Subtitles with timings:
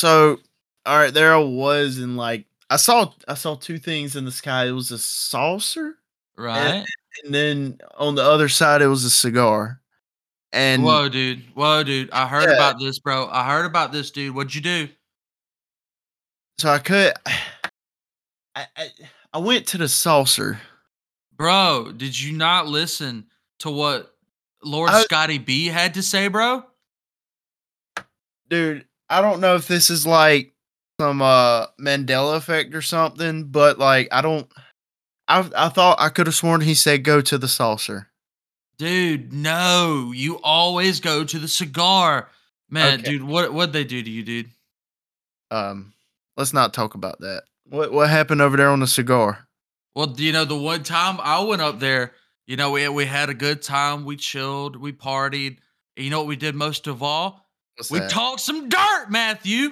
[0.00, 0.38] So,
[0.86, 4.32] all right, there I was, and like I saw, I saw two things in the
[4.32, 4.64] sky.
[4.64, 5.98] It was a saucer,
[6.38, 6.86] and, Right.
[7.22, 9.82] and then on the other side, it was a cigar.
[10.54, 11.42] And Whoa, dude.
[11.52, 12.10] Whoa, dude.
[12.12, 13.28] I heard yeah, about this, bro.
[13.30, 14.34] I heard about this, dude.
[14.34, 14.88] What'd you do?
[16.56, 17.12] so I could,
[18.54, 18.88] I, I,
[19.34, 20.58] I went to the saucer.
[21.36, 23.26] Bro, did you not listen
[23.58, 24.16] to what
[24.64, 26.64] Lord I, Scotty B had to say, bro?
[28.48, 30.54] dude, I don't know if this is like
[31.00, 34.50] some uh Mandela effect or something, but like I don't.
[35.28, 38.08] I I thought I could have sworn he said go to the saucer.
[38.78, 40.12] Dude, no.
[40.14, 42.28] You always go to the cigar.
[42.70, 43.10] Man, Okay.
[43.12, 44.50] dude, what what'd they do to you, dude?
[45.50, 45.92] Um,
[46.36, 47.42] let's not talk about that.
[47.64, 49.46] What what happened over there on the cigar?
[49.94, 52.12] Well, you know the one time I went up there,
[52.46, 55.58] you know, we we had a good time, we chilled, we partied.
[55.96, 57.44] And you know what we did most of all?
[57.80, 58.10] What's We that?
[58.10, 59.70] talked some dirt, Matthew.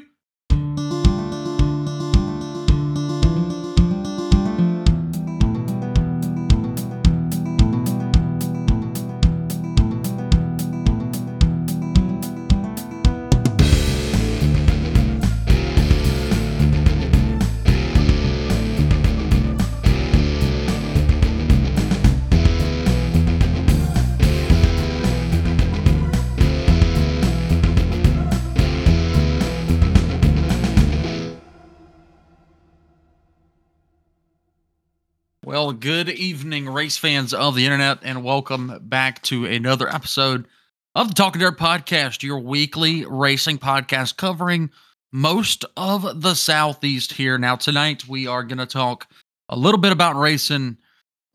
[35.73, 40.47] Good evening, race fans of the internet, and welcome back to another episode
[40.95, 44.71] of the Talking Dirt Podcast, your weekly racing podcast covering
[45.13, 47.37] most of the Southeast here.
[47.37, 49.09] Now, tonight we are going to talk
[49.51, 50.79] a little bit about racing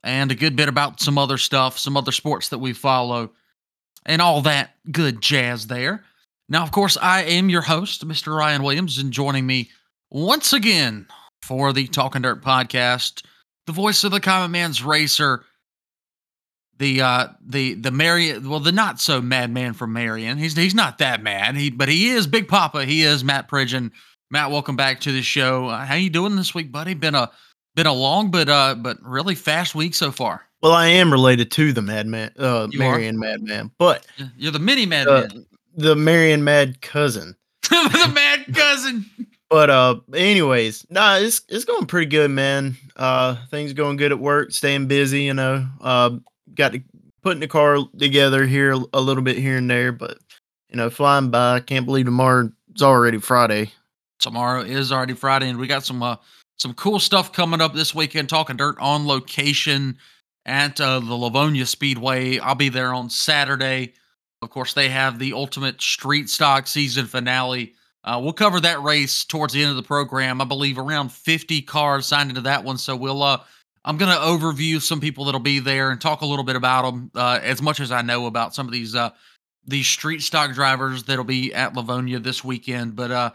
[0.04, 3.32] and a good bit about some other stuff, some other sports that we follow,
[4.04, 6.04] and all that good jazz there.
[6.50, 8.36] Now, of course, I am your host, Mr.
[8.36, 9.70] Ryan Williams, and joining me
[10.10, 11.08] once again
[11.44, 13.22] for the Talking Dirt Podcast
[13.66, 15.44] the voice of the common man's racer,
[16.78, 20.38] the uh the the Marion well the not so madman from Marion.
[20.38, 21.56] He's he's not that mad.
[21.56, 22.86] He but he is Big Papa.
[22.86, 23.92] He is Matt Pridgeon.
[24.32, 25.68] Matt, welcome back to the show.
[25.68, 26.94] Uh, how you doing this week, buddy?
[26.94, 27.32] Been a
[27.76, 30.42] been a long but uh but really fast week so far.
[30.62, 32.80] Well, I am related to the Madman, uh, You?
[32.80, 34.08] Marion Madman, but
[34.38, 37.36] You're the mini uh, madman, the Marion Mad cousin.
[37.70, 39.06] the mad cousin.
[39.54, 42.76] But uh, anyways, nah, it's it's going pretty good, man.
[42.96, 45.22] Uh, things going good at work, staying busy.
[45.22, 46.18] You know, uh,
[46.56, 46.82] got to
[47.22, 50.18] putting the car together here a little bit here and there, but
[50.70, 51.60] you know, flying by.
[51.60, 53.72] Can't believe tomorrow it's already Friday.
[54.18, 56.16] tomorrow is already Friday, and we got some uh,
[56.58, 58.30] some cool stuff coming up this weekend.
[58.30, 60.00] Talking dirt on location
[60.48, 62.40] at uh, the Lavonia Speedway.
[62.40, 63.94] I'll be there on Saturday.
[64.42, 67.76] Of course, they have the ultimate street stock season finale.
[68.04, 70.42] Uh, we'll cover that race towards the end of the program.
[70.42, 72.78] I believe around 50 cars signed into that one.
[72.78, 73.40] So we'll uh,
[73.86, 76.84] I'm going to overview some people that'll be there and talk a little bit about
[76.84, 79.12] them uh, as much as I know about some of these uh,
[79.66, 82.96] these street stock drivers that'll be at Lavonia this weekend.
[82.96, 83.32] But uh,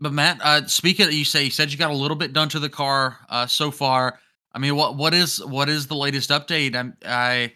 [0.00, 2.48] but Matt, uh, speaking, of, you say you said you got a little bit done
[2.50, 4.18] to the car uh, so far.
[4.52, 6.74] I mean, what what is what is the latest update?
[6.74, 7.52] I'm I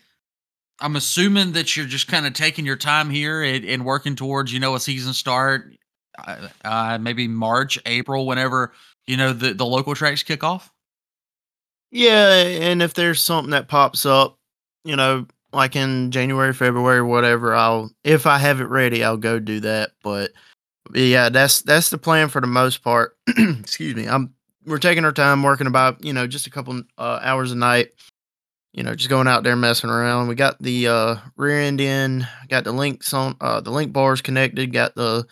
[0.81, 4.53] I'm assuming that you're just kind of taking your time here and, and working towards
[4.53, 5.75] you know a season start,
[6.19, 8.73] uh, uh, maybe March, April, whenever
[9.07, 10.73] you know the the local tracks kick off.
[11.91, 14.37] Yeah, and if there's something that pops up,
[14.85, 19.39] you know, like in January, February, whatever, I'll if I have it ready, I'll go
[19.39, 19.93] do that.
[20.03, 20.33] But
[20.93, 23.17] yeah, that's that's the plan for the most part.
[23.29, 24.07] Excuse me.
[24.07, 24.35] I'm
[24.67, 27.91] we're taking our time working about, you know, just a couple uh, hours a night.
[28.73, 30.27] You know, just going out there messing around.
[30.27, 34.21] We got the uh rear end in, got the links on uh the link bars
[34.21, 35.27] connected, got the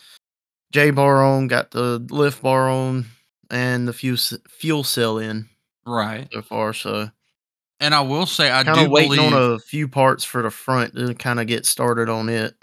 [0.73, 3.07] J bar on, got the lift bar on,
[3.51, 4.17] and the fuel
[4.49, 5.49] fuel cell in
[5.87, 6.29] Right.
[6.33, 6.73] so far.
[6.73, 7.11] So
[7.81, 10.51] And I will say I kind do waiting believe on a few parts for the
[10.51, 12.55] front to kind of get started on it.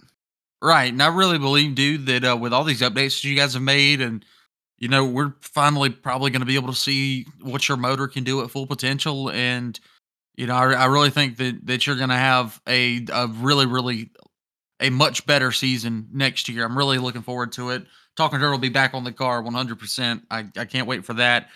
[0.61, 0.91] Right.
[0.91, 4.01] And I really believe, dude, that uh, with all these updates you guys have made,
[4.01, 4.25] and,
[4.77, 8.23] you know, we're finally probably going to be able to see what your motor can
[8.23, 9.29] do at full potential.
[9.31, 9.79] And,
[10.35, 13.65] you know, I, I really think that, that you're going to have a, a really,
[13.65, 14.09] really,
[14.79, 16.65] a much better season next year.
[16.65, 17.85] I'm really looking forward to it.
[18.15, 20.23] Talking Dirt will be back on the car 100%.
[20.29, 21.49] I, I can't wait for that.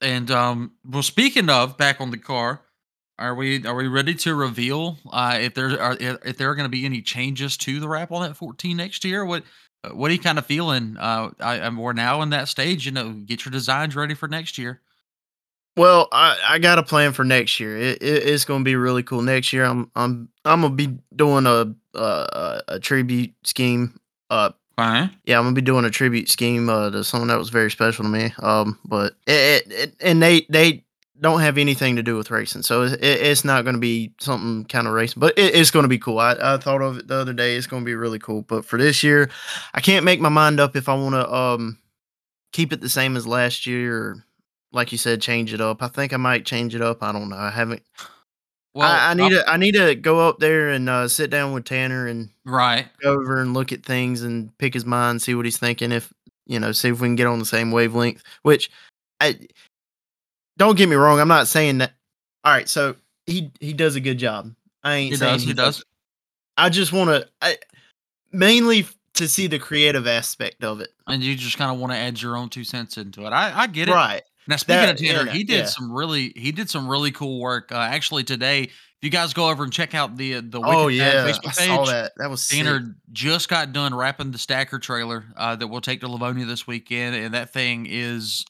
[0.00, 2.62] And, um, well, speaking of back on the car,
[3.18, 6.66] are we are we ready to reveal uh, if there are if there are going
[6.66, 9.24] to be any changes to the wrap on that 14 next year?
[9.24, 9.42] What
[9.82, 10.96] uh, what are you kind of feeling?
[10.96, 12.86] Uh, I, I'm we're now in that stage.
[12.86, 14.80] You know, get your designs ready for next year.
[15.76, 17.76] Well, I, I got a plan for next year.
[17.76, 19.64] It, it, it's going to be really cool next year.
[19.64, 23.98] I'm I'm I'm gonna be doing a a, a- tribute scheme.
[24.30, 25.10] Uh, Fine.
[25.24, 28.04] Yeah, I'm gonna be doing a tribute scheme uh, to someone that was very special
[28.04, 28.32] to me.
[28.38, 30.84] Um, but it, it, it and they they
[31.20, 34.86] don't have anything to do with racing, so it, it's not gonna be something kind
[34.86, 35.18] of racing.
[35.18, 36.20] But it, it's gonna be cool.
[36.20, 37.56] I, I thought of it the other day.
[37.56, 38.42] It's gonna be really cool.
[38.42, 39.30] But for this year,
[39.74, 41.78] I can't make my mind up if I want to um
[42.52, 44.24] keep it the same as last year or
[44.70, 45.82] like you said, change it up.
[45.82, 47.02] I think I might change it up.
[47.02, 47.36] I don't know.
[47.36, 47.82] I haven't.
[48.74, 49.48] Well, I, I need to.
[49.48, 52.86] I need to go up there and uh, sit down with Tanner and right.
[53.02, 55.90] go over and look at things and pick his mind, see what he's thinking.
[55.90, 56.12] If
[56.46, 58.22] you know, see if we can get on the same wavelength.
[58.42, 58.70] Which,
[59.20, 59.38] I
[60.58, 61.18] don't get me wrong.
[61.18, 61.92] I'm not saying that.
[62.44, 62.94] All right, so
[63.26, 64.54] he he does a good job.
[64.84, 65.42] I ain't He saying does.
[65.44, 65.84] He does.
[66.56, 67.28] I just want to.
[67.42, 67.56] I
[68.32, 70.90] mainly to see the creative aspect of it.
[71.06, 73.30] And you just kind of want to add your own two cents into it.
[73.30, 73.92] I, I get it.
[73.92, 74.22] Right.
[74.48, 75.64] Now speaking That- of Tanner, he did yeah.
[75.66, 77.70] some really he did some really cool work.
[77.70, 78.72] Uh, actually, today, if
[79.02, 81.48] you guys go over and check out the uh, the Oh Wicked Fab yeah, Facebook
[81.60, 82.12] I saw that.
[82.16, 82.58] That was sick.
[82.58, 86.66] Tanner just got done wrapping the stacker trailer uh, that we'll take to Lavonia this
[86.66, 88.44] weekend, and that thing is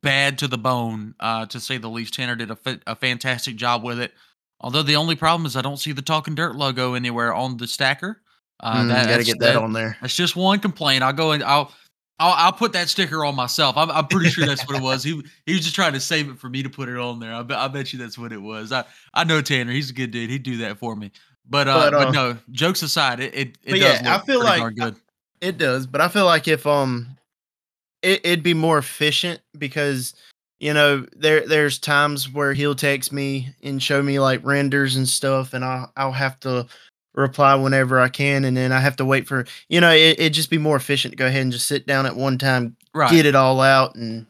[0.00, 2.14] bad to the bone, uh, to say the least.
[2.14, 4.12] Tanner did a, fa- a fantastic job with it.
[4.60, 7.66] Although the only problem is I don't see the Talking Dirt logo anywhere on the
[7.66, 8.20] stacker.
[8.60, 9.96] Uh, Mm, that, gotta get that on there.
[10.00, 11.02] That's just one complaint.
[11.02, 11.72] I'll go and I'll.
[12.22, 13.76] I'll, I'll put that sticker on myself.
[13.76, 15.02] I'm, I'm pretty sure that's what it was.
[15.02, 17.34] He he was just trying to save it for me to put it on there.
[17.34, 18.70] I bet I bet you that's what it was.
[18.72, 18.84] I,
[19.14, 19.72] I know Tanner.
[19.72, 20.30] He's a good dude.
[20.30, 21.10] He'd do that for me.
[21.48, 22.36] But uh, But, but, uh, no.
[22.52, 24.02] Jokes aside, it it, it does.
[24.02, 24.96] yeah, I feel like- darn good.
[25.40, 27.16] It does, but I feel like if um,
[28.02, 30.14] it, it'd be more efficient because
[30.60, 35.08] you know there there's times where he'll text me and show me like renders and
[35.08, 36.68] stuff, and I'll I'll have to
[37.14, 40.32] reply whenever I can, and then I have to wait for you know it, it'd
[40.34, 43.10] just be more efficient to go ahead and just sit down at one time, right.
[43.10, 44.26] get it all out, and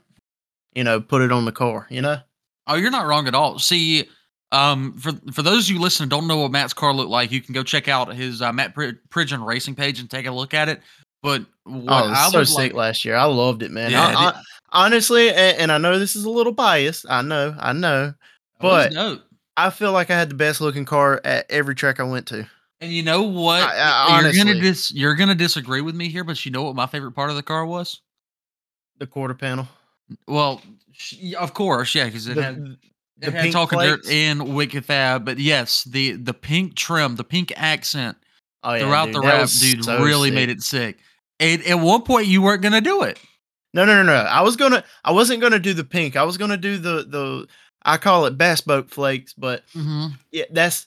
[0.74, 1.86] you know put it on the car.
[1.90, 2.18] You know.
[2.66, 3.58] Oh, you're not wrong at all.
[3.58, 4.08] See,
[4.52, 7.40] um, for for those of you listening don't know what Matt's car looked like, you
[7.40, 10.54] can go check out his uh, Matt Pri- Pridgeon racing page and take a look
[10.54, 10.80] at it.
[11.22, 13.16] But what Oh, it was I so sick like, last year.
[13.16, 13.90] I loved it, man.
[13.90, 14.42] Yeah, I- it- I-
[14.72, 17.06] honestly, and, and I know this is a little biased.
[17.08, 18.14] I know, I know.
[18.60, 19.22] but- dope.
[19.56, 22.46] I feel like I had the best looking car at every track I went to.
[22.82, 23.62] And you know what?
[23.62, 23.72] I-
[24.08, 24.60] I- you're gonna honestly.
[24.60, 27.36] dis- you're gonna disagree with me here, but you know what my favorite part of
[27.36, 28.00] the car was?
[28.98, 29.68] The quarter panel,
[30.28, 30.60] Well,
[31.38, 32.76] of course, yeah, because it the, had the
[33.28, 34.10] it had pink talking dirt plates.
[34.10, 35.24] and wicked fab.
[35.24, 38.16] But yes, the the pink trim, the pink accent
[38.64, 40.34] oh, yeah, throughout dude, the that wrap, dude, so really sick.
[40.34, 40.98] made it sick.
[41.40, 43.18] And at one point, you weren't gonna do it.
[43.74, 44.12] No, no, no, no.
[44.14, 46.14] I was gonna, I wasn't gonna do the pink.
[46.16, 47.46] I was gonna do the the.
[47.84, 50.08] I call it bass boat flakes, but Mm-hmm.
[50.32, 50.86] yeah, that's.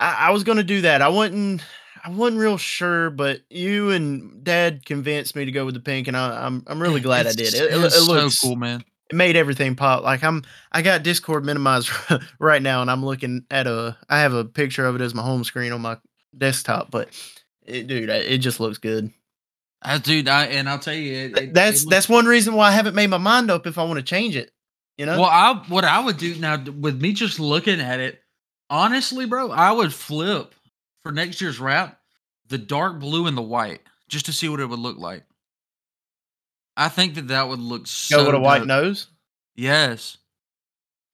[0.00, 1.02] I, I was gonna do that.
[1.02, 1.62] I wasn't.
[2.04, 6.06] I wasn't real sure, but you and Dad convinced me to go with the pink,
[6.06, 7.54] and I, I'm I'm really glad I did.
[7.54, 8.84] It, it, it so looks cool, man.
[9.10, 10.02] it made everything pop.
[10.02, 11.90] Like I'm, I got Discord minimized
[12.38, 13.96] right now, and I'm looking at a.
[14.10, 15.96] I have a picture of it as my home screen on my
[16.36, 17.08] desktop, but
[17.64, 19.10] it, dude, it just looks good.
[19.80, 22.94] Uh, dude, I, and I'll tell you, it, that's that's one reason why I haven't
[22.94, 24.50] made my mind up if I want to change it.
[24.98, 28.20] You know, Well, I what I would do now with me just looking at it,
[28.70, 30.54] honestly, bro, I would flip
[31.02, 32.00] for next year's wrap
[32.48, 35.24] the dark blue and the white just to see what it would look like.
[36.76, 38.18] I think that that would look so.
[38.18, 38.66] go with a white dope.
[38.68, 39.08] nose
[39.54, 40.18] Yes.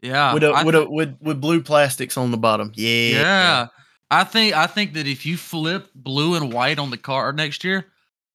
[0.03, 0.33] Yeah.
[0.33, 2.73] with a I with a with with blue plastics on the bottom.
[2.75, 3.67] Yeah, yeah.
[4.11, 7.65] I think I think that if you flip blue and white on the car next
[7.65, 7.87] year,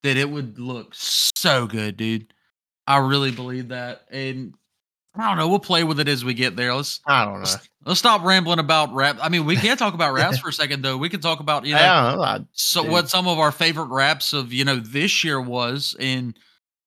[0.04, 2.34] that it would look so good, dude.
[2.88, 4.04] I really believe that.
[4.12, 4.54] And
[5.18, 6.74] I don't know, we'll play with it as we get there.
[6.74, 7.40] Let's I don't know.
[7.40, 9.18] Let's, let's stop rambling about rap.
[9.22, 10.98] I mean, we can't talk about raps for a second though.
[10.98, 12.24] We can talk about you know I don't know.
[12.24, 12.92] I- so dude.
[12.92, 16.38] what some of our favorite raps of you know this year was, and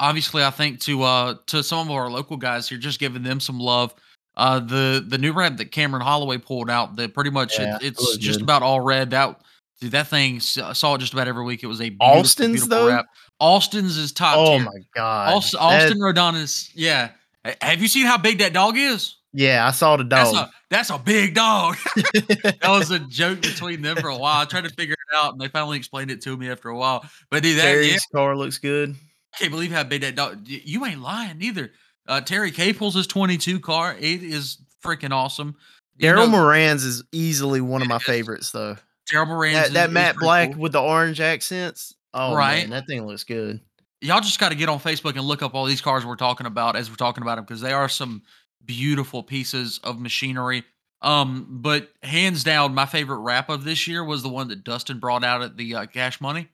[0.00, 3.40] obviously I think to uh to some of our local guys here, just giving them
[3.40, 3.94] some love.
[4.36, 7.82] Uh, the the new rap that Cameron Holloway pulled out, that pretty much Yeah, it,
[7.82, 8.44] it it's was just good.
[8.44, 9.10] about all red.
[9.10, 9.40] That
[9.80, 11.64] dude, that thing I saw it just about every week.
[11.64, 12.88] It was a beautiful, Austin's, beautiful though?
[12.88, 13.06] rap.
[13.40, 14.64] Austin's is top oh tier.
[14.66, 15.32] my god.
[15.34, 17.10] Aust- Austin Rodon is yeah.
[17.46, 19.16] Ha- Have you seen how big that dog is?
[19.32, 20.48] yeah, I saw the That's dog.
[20.48, 21.76] a that's a big dog.
[21.94, 24.40] that was a joke between them for a while.
[24.42, 26.76] I tried to figure it out, and they finally explained it to me after a
[26.76, 27.04] while.
[27.30, 28.94] But dude, that Terry's yeah, car looks good.
[29.34, 30.40] I can't believe how big that dog.
[30.46, 31.72] You ain't lying either.
[32.06, 33.94] Uh, Terry Caples' is 22 car.
[33.98, 35.56] It is freaking awesome.
[36.00, 38.02] Daryl Moran's is easily one of my is.
[38.04, 38.76] favorites, though.
[39.10, 40.60] Daryl Moran's That, is- that is matte black cool.
[40.62, 41.94] with the orange accents.
[42.14, 42.60] Oh Right.
[42.62, 43.60] man, that thing looks good.
[44.00, 46.46] Y'all just got to get on Facebook and look up all these cars we're talking
[46.46, 48.22] about as we're talking about them because they are some
[48.64, 50.62] beautiful pieces of machinery.
[51.02, 54.98] Um, but hands down, my favorite wrap of this year was the one that Dustin
[54.98, 56.48] brought out at the uh, Cash Money.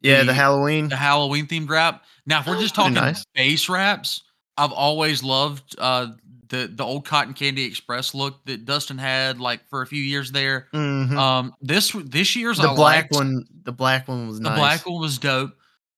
[0.00, 0.88] Yeah, the, The- Halloween.
[0.88, 2.04] the Halloween themed wrap.
[2.26, 3.24] Now, if we're just talking nice.
[3.34, 4.22] base wraps,
[4.56, 6.08] I've always loved uh,
[6.48, 10.32] the the old Cotton Candy Express look that Dustin had like for a few years
[10.32, 10.68] there.
[10.74, 11.16] Mhm.
[11.16, 13.12] Um, this this year's the I black liked.
[13.14, 13.44] one.
[13.64, 14.58] The black one was The nice.
[14.58, 15.52] black one was dope.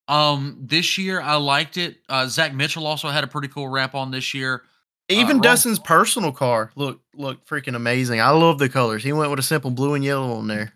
[0.09, 1.99] Um, this year I liked it.
[2.09, 4.63] Uh, Zach Mitchell also had a pretty cool wrap on this year.
[5.09, 8.21] Even Ron- Dustin's personal car look look freaking amazing.
[8.21, 9.03] I love the colors.
[9.03, 10.73] He went with a simple blue and yellow on there.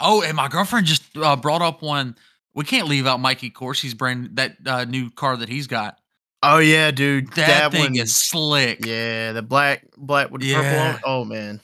[0.00, 2.16] Oh, and my girlfriend just uh, brought up one.
[2.54, 5.98] We can't leave out Mikey Corsi's brand that uh, new car that he's got.
[6.42, 7.32] Oh yeah, dude.
[7.32, 8.84] That, thing one, is slick.
[8.86, 10.94] Yeah, the black black with the purple on.
[10.94, 11.00] It.
[11.04, 11.60] Oh man.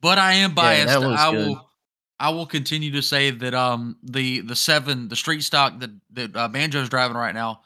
[0.00, 0.86] But I am biased.
[0.86, 1.48] that looks I good.
[1.48, 1.67] will
[2.20, 6.36] I will continue to say that um the the seven the street stock that that
[6.36, 7.62] uh, Banjo's driving right now,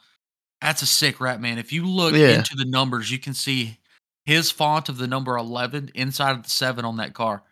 [0.61, 1.57] that's a sick wrap, man.
[1.57, 2.35] If you look Yeah.
[2.37, 3.77] into the numbers, you can see
[4.25, 7.43] his font of the number eleven inside of the seven on that car.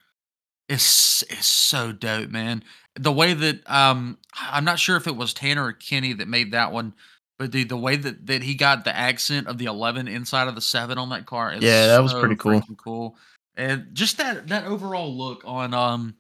[0.70, 2.64] It's it's so dope, man.
[2.96, 6.52] The way that um I'm not sure if it was Tanner or Kenny that made
[6.52, 6.94] that one,
[7.40, 10.56] but the the way that that he got the accent of the eleven inside of
[10.56, 12.62] the seven on that car is Yeah, that was so pretty cool.
[12.78, 13.18] cool.
[13.58, 16.16] And just that that overall look on um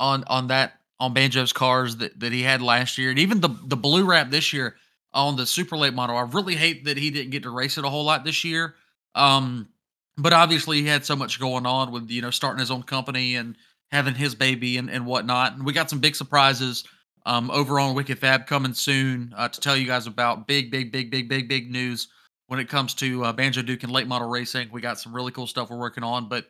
[0.00, 3.50] on on that on Banjo's cars that that he had last year, and even the
[3.66, 4.74] the blue wrap this year
[5.12, 6.16] on the super late model.
[6.16, 8.74] I really hate that he didn't get to race it a whole lot this year.
[9.14, 9.68] Um,
[10.16, 13.36] but obviously he had so much going on with you know starting his own company
[13.36, 13.56] and
[13.90, 15.54] having his baby and, and whatnot.
[15.54, 16.84] And we got some big surprises
[17.26, 20.92] um, over on Wicked Fab coming soon uh, to tell you guys about big, big,
[20.92, 22.08] big, big, big, big news
[22.46, 24.68] when it comes to uh, Banjo Duke and late model racing.
[24.72, 26.46] We got some really cool stuff we're working on, but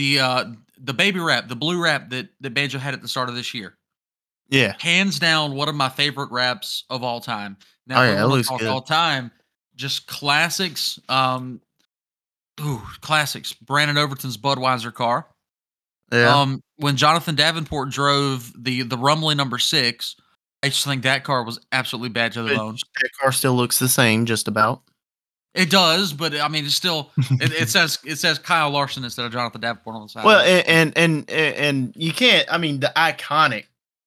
[0.00, 0.44] the uh,
[0.78, 3.52] the baby wrap, the blue wrap that that Banjo had at the start of this
[3.52, 3.76] year,
[4.48, 4.74] Yeah.
[4.78, 7.58] hands down one of my favorite raps of all time.
[7.86, 8.62] Now, Oh, yeah, we're it gonna looks good.
[8.66, 9.30] all time,
[9.76, 10.98] just classics.
[11.10, 11.60] Um,
[12.62, 13.52] ooh, classics.
[13.52, 15.26] Brandon Overton's Budweiser car.
[16.12, 16.40] Yeah.
[16.40, 20.16] Um, when Jonathan Davenport drove the the Rumbly number six,
[20.62, 22.76] I just think that car was absolutely bad to the bone.
[23.02, 24.82] that car still looks the same, just about.
[25.54, 29.26] It does, but I mean, it's still it, it says it says Kyle Larson instead
[29.26, 30.24] of Jonathan Davenport on the side.
[30.24, 32.46] well, and, and and and you can't.
[32.52, 33.64] I mean, the iconic,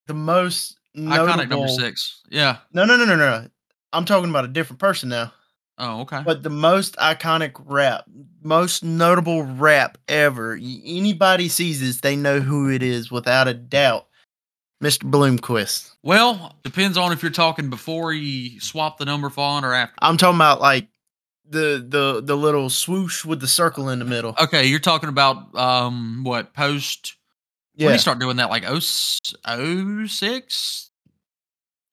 [0.07, 2.21] the most iconic number six.
[2.29, 2.57] Yeah.
[2.71, 3.47] No, no, no, no, no.
[3.91, 5.33] I'm talking about a different person now.
[5.77, 6.21] Oh, okay.
[6.23, 8.05] But the most iconic rap,
[8.41, 10.53] most notable rap ever.
[10.53, 14.07] Anybody sees this, they know who it is without a doubt.
[14.83, 15.09] Mr.
[15.09, 15.91] Bloomquist.
[16.03, 19.95] Well, depends on if you're talking before he swapped the number font or after.
[20.00, 20.88] I'm talking about like
[21.53, 24.36] the the the little swoosh with the circle in the middle.
[24.41, 27.15] Okay, you're talking about um what post?
[27.75, 27.88] When Yeah.
[27.91, 28.50] did he start doing that?
[28.50, 28.79] Like oh
[29.45, 30.89] oh six?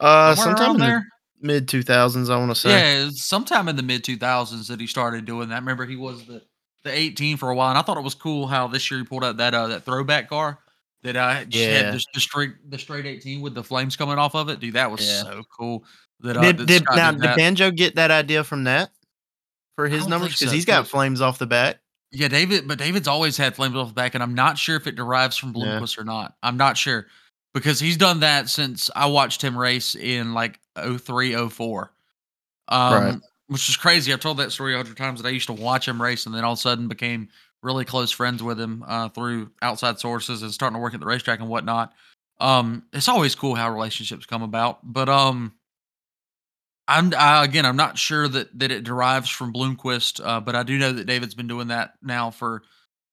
[0.00, 1.04] Uh, Somewhere sometime in there.
[1.40, 2.70] the mid 2000s, I want to say.
[2.70, 5.60] Yeah, sometime in the mid 2000s that he started doing that.
[5.60, 6.42] Remember, he was the
[6.82, 9.06] the 18 for a while, and I thought it was cool how this year he
[9.06, 10.58] pulled out that uh that throwback car
[11.02, 11.76] that I just Yeah.
[11.76, 14.60] had the, the straight the straight 18 with the flames coming off of it.
[14.60, 15.22] Dude, that was Yeah.
[15.24, 15.84] so cool.
[16.20, 17.36] That uh, Did, that did now did did.
[17.36, 18.90] Banjo get that idea from that
[19.80, 20.30] for his numbers?
[20.30, 21.80] Because so, he's got flames off the bat.
[22.12, 24.86] Yeah, David, but David's always had flames off the back, and I'm not sure if
[24.86, 25.78] it derives from Yeah.
[25.78, 26.34] Bloomquist or not.
[26.42, 27.06] I'm not sure
[27.54, 31.92] because he's done that since I watched him race in like 03, 04.
[32.68, 33.14] Um, Right.
[33.46, 34.12] Which is crazy.
[34.12, 36.34] I've told that story a hundred times that I used to watch him race, and
[36.34, 37.28] then all of a sudden became
[37.62, 41.06] really close friends with him uh, through outside sources and starting to work at the
[41.06, 41.92] racetrack and whatnot.
[42.38, 45.52] Um, it's always cool how relationships come about, but um,
[46.90, 50.64] I'm I, again, I'm not sure that that it derives from Bloomquist, uh, but I
[50.64, 52.62] do know that David's been doing that now for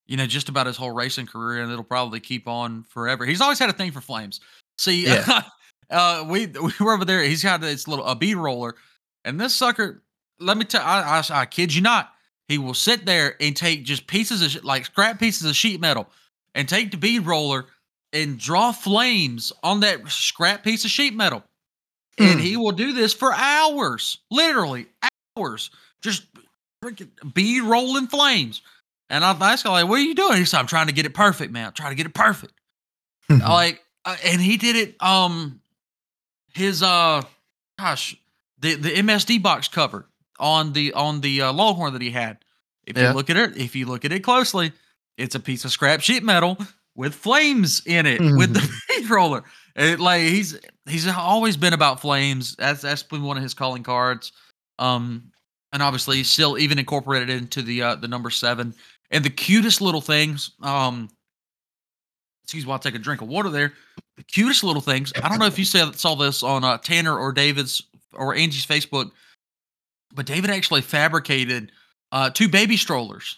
[0.08, 3.24] you know just about his whole racing career, and it'll probably keep on forever.
[3.24, 4.42] He's always had a thing for flames.
[4.80, 5.44] See, Yeah.
[5.92, 7.22] uh, we we were over there.
[7.22, 8.76] He's got this little a bead roller,
[9.24, 10.04] and this sucker.
[10.40, 10.82] Let me tell.
[10.84, 12.12] I, I I kid you not.
[12.48, 16.10] He will sit there and take just pieces of like scrap pieces of sheet metal,
[16.56, 17.66] and take the bead roller
[18.12, 21.44] and draw flames on that scrap piece of sheet metal
[22.18, 22.46] and Hmm.
[22.46, 24.88] he will do this for hours, literally
[25.38, 25.70] hours,
[26.02, 26.24] just
[26.84, 28.62] freaking bead rolling flames.
[29.10, 30.38] And I asked him, like, what are you doing?
[30.38, 31.68] He said, I'm trying to get it perfect, man.
[31.68, 32.54] I'm trying to get it perfect.
[33.30, 35.62] like, uh, and he did it, um,
[36.54, 37.22] his, uh,
[37.80, 38.16] gosh,
[38.60, 40.08] the, the MSD box cover
[40.40, 42.40] on the, on the uh, Longhorn that he had.
[42.86, 43.10] If Yeah.
[43.10, 44.72] you look at it, if you look at it closely,
[45.18, 46.58] it's a piece of scrap sheet metal
[46.96, 49.44] with flames in it with the bead roller.
[49.78, 52.56] It, like he's he's always been about flames.
[52.56, 54.32] That's that's been one of his calling cards.
[54.80, 55.32] Um,
[55.72, 58.74] and obviously he's still even incorporated into the uh, the number seven
[59.12, 60.52] and the cutest little things.
[60.62, 61.10] Um,
[62.44, 63.74] excuse me, while I take a drink of water there.
[64.16, 65.14] The cutest little things.
[65.22, 68.66] I don't know if you saw saw this on uh, Tanner or David's or Angie's
[68.66, 69.12] Facebook,
[70.16, 71.72] but David actually fabricated
[72.12, 73.38] uh, two baby strollers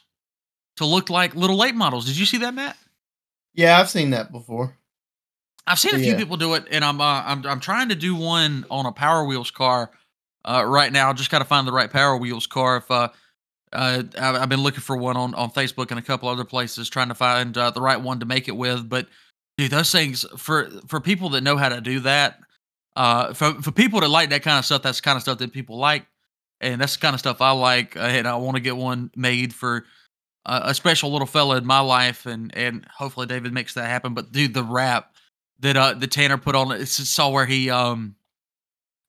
[0.77, 2.05] to look like little late models.
[2.05, 2.77] Did you see that, Matt?
[3.55, 4.77] yeah, I've seen that before.
[5.67, 6.17] I've seen a few Yeah.
[6.17, 9.23] people do it, and I'm uh, I'm I'm trying to do one on a Power
[9.25, 9.91] Wheels car
[10.45, 11.13] uh, right now.
[11.13, 12.77] Just got to find the right Power Wheels car.
[12.77, 13.09] If uh,
[13.71, 17.09] uh, I've, been looking for one on on Facebook and a couple other places, trying
[17.09, 18.89] to find uh, the right one to make it with.
[18.89, 19.07] But
[19.57, 22.39] dude, those things for for people that know how to do that,
[22.95, 25.37] uh, for for people that like that kind of stuff, that's the kind of stuff
[25.37, 26.05] that people like,
[26.61, 27.95] and that's the kind of stuff I like.
[27.95, 29.85] Uh, and I want to get one made for
[30.47, 34.15] uh, a special little fella in my life, and and hopefully David makes that happen.
[34.15, 35.13] But dude, the rap
[35.59, 38.15] that uh the Tanner put on it, it's saw where he um.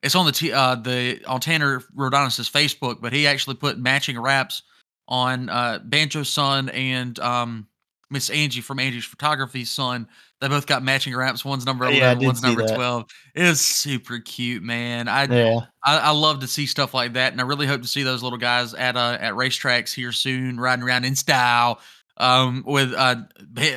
[0.02, 4.19] It's on the t- uh the on Tanner Rodonis's Facebook, but he actually put matching
[4.19, 4.62] raps
[5.09, 7.66] on uh Banjo Son and um
[8.09, 10.09] Miss Angie from Angie's Photography son.
[10.40, 11.45] They both got matching wraps.
[11.45, 12.75] One's number Oh, yeah, eleven, one's number that.
[12.75, 13.11] twelve.
[13.35, 15.07] It was super cute, man.
[15.07, 15.61] I Yeah.
[15.85, 18.23] I, I love to see stuff like that, and I really hope to see those
[18.23, 21.78] little guys at uh at racetracks here soon, riding around in style.
[22.21, 23.17] Um, with uh,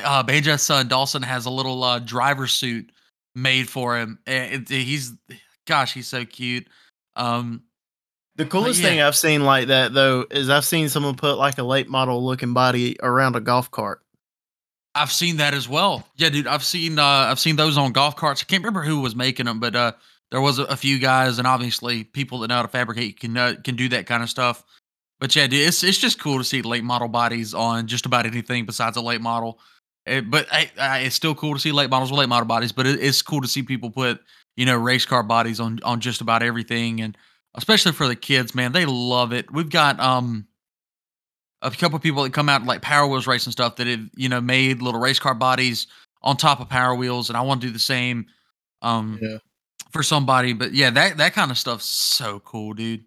[0.04, 2.92] uh son Dawson has a little uh driver suit
[3.34, 4.18] made for him.
[4.26, 5.12] and it- he's,
[5.66, 6.68] gosh, he's so cute.
[7.16, 7.62] Um,
[8.36, 8.88] The coolest yeah.
[8.88, 12.24] thing I've seen like that though is I've seen someone put like a late model
[12.24, 14.02] looking body around a golf cart.
[14.94, 16.06] I've seen that as well.
[16.16, 18.42] Yeah, dude, I've seen uh I've seen those on golf carts.
[18.42, 19.92] I can't remember who was making them, but uh
[20.30, 23.36] there was a, a few guys and obviously people that know how to fabricate can
[23.36, 24.64] uh, can do that kind of stuff.
[25.20, 28.26] But yeah, dude, it's it's just cool to see late model bodies on just about
[28.26, 29.58] anything besides a late model.
[30.06, 32.72] Eh, but I, I, it's still cool to see late models with late model bodies.
[32.72, 34.20] But it, it's cool to see people put
[34.56, 37.16] you know race car bodies on on just about everything, and
[37.54, 39.50] especially for the kids, man, they love it.
[39.52, 40.46] We've got um
[41.62, 44.00] a couple of people that come out like Power Wheels Race and stuff that have
[44.16, 45.86] you know made little race car bodies
[46.22, 48.26] on top of Power Wheels, and I want to do the same
[48.82, 49.38] um Yeah.
[49.90, 50.52] for somebody.
[50.52, 53.04] But yeah, that that kind of stuff's so cool, dude.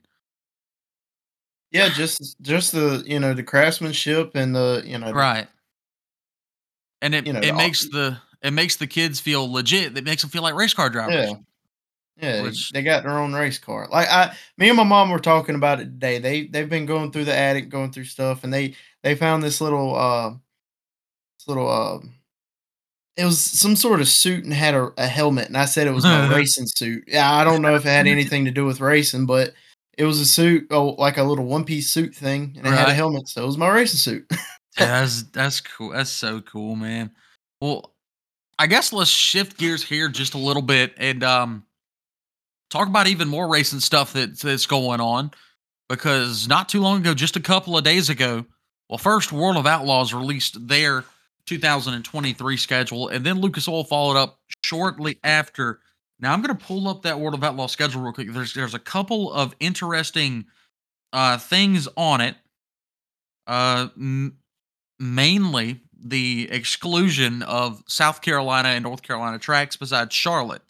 [1.72, 5.48] Yeah, just just the you know the craftsmanship and the you know Right.
[7.02, 9.98] And it You know, it the- makes the it makes the kids feel legit.
[9.98, 11.30] It makes them feel like race car drivers.
[11.32, 11.34] yeah
[12.38, 13.88] yeah Which- they got their own race car.
[13.92, 16.20] Like I, me and my mom were talking about it today.
[16.20, 19.60] They they've been going through the attic, going through stuff, and they they found this
[19.62, 22.00] little uh this little uh
[23.18, 25.92] it was some sort of suit and had a, a helmet, and I said it
[25.92, 27.04] was my racing suit.
[27.08, 29.54] Yeah, I don't know if it had anything to do with racing, but
[29.98, 32.90] it was a suit, oh, like a little one piece suit thing, and it had
[32.90, 34.32] a helmet, so it was my racing suit.
[34.80, 35.90] Yeah, that's that's cool.
[35.90, 37.10] That's so cool, man.
[37.60, 37.96] Well,
[38.60, 41.64] I guess let's shift gears here just a little bit and um
[42.70, 45.32] talk about even more racing stuff that, that's going on.
[45.90, 48.46] Because not too long ago, just a couple of days ago,
[48.90, 51.06] well, first World of Outlaws released their
[51.46, 55.80] 2023 schedule, and then Lucas Oil followed up shortly after.
[56.20, 58.32] Now I'm going to pull up that World of Outlaws schedule real quick.
[58.32, 60.46] There's there's a couple of interesting
[61.14, 62.36] uh, things on it.
[63.46, 64.38] Uh, m-
[65.00, 70.62] mainly the exclusion of South Carolina and North Carolina tracks besides Charlotte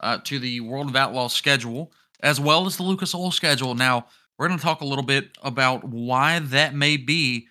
[0.00, 3.74] uh, to the World of Outlaws schedule, as well as the Lucas Oil schedule.
[3.74, 4.06] Now,
[4.38, 7.48] we're going to talk a little bit about why that may be,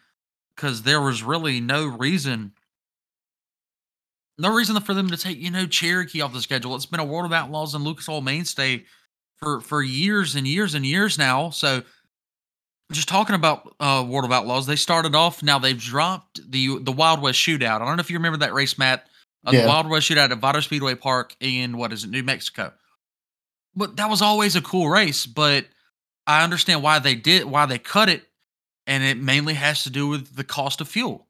[0.55, 2.53] because there was really no reason.
[4.37, 6.75] No reason for them to take, you know, Cherokee off the schedule.
[6.75, 8.85] It's been a World of Outlaws and Lucas Oil mainstay
[9.37, 11.49] for for years and years and years now.
[11.51, 11.83] So
[12.91, 15.41] just talking about uh, World of Outlaws, they started off.
[15.41, 17.81] Now they've dropped the the Wild West Shootout.
[17.81, 19.07] I don't know if you remember that race, Matt.
[19.45, 19.61] Uh, Yeah.
[19.61, 22.73] The Wild West Shootout at Vado Speedway Park in what is it, New Mexico?
[23.75, 25.25] But that was always a cool race.
[25.25, 25.65] But
[26.27, 28.23] I understand why they did, why they cut it,
[28.85, 31.27] and it mainly has to do with the cost of fuel.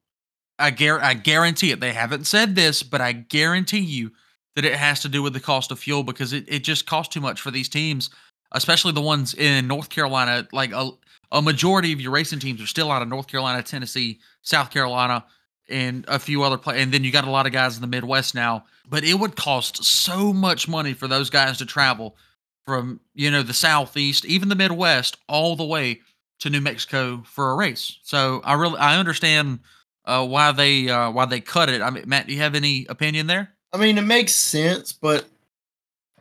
[0.57, 1.79] I guar- I guarantee it.
[1.79, 4.11] They haven't said this, but I guarantee you
[4.55, 7.13] that it has to do with the cost of fuel because it, it just costs
[7.13, 8.09] too much for these teams,
[8.53, 10.47] especially the ones in North Carolina.
[10.53, 10.91] Like a,
[11.31, 15.25] a majority of your racing teams are still out of North Carolina, Tennessee, South Carolina,
[15.69, 16.83] and a few other places.
[16.83, 18.65] And then you got a lot of guys in the Midwest now.
[18.87, 22.15] But it would cost so much money for those guys to travel
[22.65, 26.01] from you know the Southeast, even the Midwest, all the way
[26.39, 27.97] to New Mexico for a race.
[28.03, 29.59] So I really I understand
[30.05, 31.81] uh, why they uh, why they cut it.
[31.81, 33.51] I mean, Matt, do you have any opinion there?
[33.73, 35.25] I mean, it makes sense, but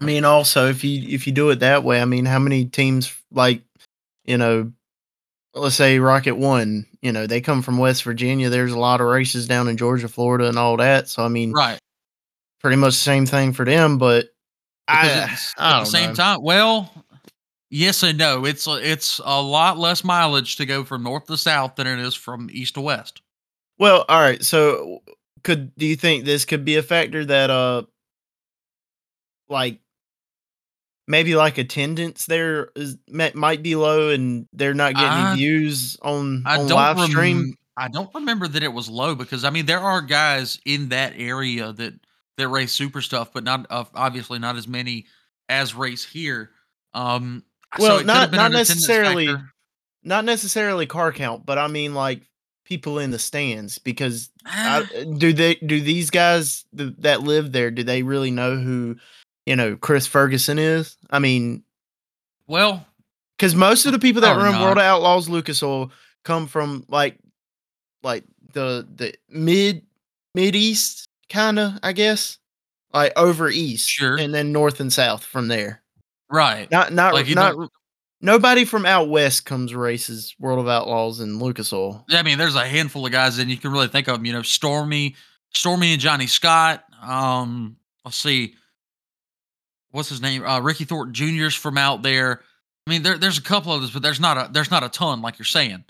[0.01, 2.65] I mean, also if you if you do it that way, I mean, how many
[2.65, 3.63] teams like
[4.25, 4.73] you know,
[5.55, 8.49] let's say Rocket One, you know, they come from West Virginia.
[8.49, 11.09] There's a lot of races down in Georgia, Florida, and all that.
[11.09, 11.79] So I mean, Right.
[12.61, 13.99] pretty much the same thing for them.
[13.99, 14.35] But
[14.91, 15.17] Because
[15.59, 16.15] I, at the same know.
[16.15, 16.91] time, well,
[17.71, 18.45] yes and no.
[18.45, 22.15] It's it's a lot less mileage to go from north to south than it is
[22.15, 23.21] from east to west.
[23.79, 24.43] Well, all right.
[24.43, 25.03] So
[25.43, 27.83] could do you think this could be a factor that uh
[29.49, 29.81] like
[31.07, 36.43] maybe like attendance there is might be low and they're not getting I- views on
[36.47, 37.55] I on don't live rem- stream?
[37.77, 41.15] I don't remember that it was low because I mean there are guys in that
[41.17, 41.95] area that
[42.37, 45.07] that race super stuff, but not uh, obviously not as many
[45.49, 46.51] as race here.
[46.95, 47.45] Um,
[47.79, 49.51] Well, could not- not necessarily- factor.
[50.07, 52.29] Not necessarily car count, but I mean like
[52.65, 57.53] people in the stands because I, Eh, do they do these guys th- that live
[57.53, 58.97] there do they really know who
[59.47, 60.97] you know Chris Ferguson is.
[61.11, 61.63] I mean,
[62.47, 62.87] Well,
[63.37, 65.91] because most of the people that run World of Outlaws Lucas Oil
[66.25, 67.19] come from like
[68.03, 68.25] like
[68.55, 69.83] the the mid
[70.35, 72.39] mid east kind of I guess
[72.95, 74.17] like over east Sure.
[74.17, 75.83] and then north and south from there.
[76.31, 76.71] right.
[76.71, 77.57] Not not Like, not
[78.25, 82.05] nobody from out west comes races World of Outlaws and Lucas Oil.
[82.09, 84.25] Yeah, I mean, there's a handful of guys, and you can really think of.
[84.25, 85.15] You know, Stormy,
[85.53, 86.85] Stormy and Johnny Scott.
[87.03, 88.55] Um, let's see,
[89.91, 90.45] what's his name?
[90.45, 92.43] Uh, Ricky Thornton Jr.'s from out there.
[92.87, 94.89] I mean, there, there's a couple of us, but there's not a there's not a
[94.89, 95.85] ton, like you're saying.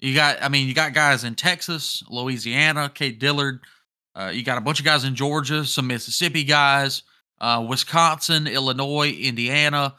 [0.00, 3.60] You got, I mean, you got guys in Texas, Louisiana, Kate Dillard.
[4.16, 7.04] Uh, you got a bunch of guys in Georgia, some Mississippi guys,
[7.40, 9.94] uh, Wisconsin, Illinois, Indiana.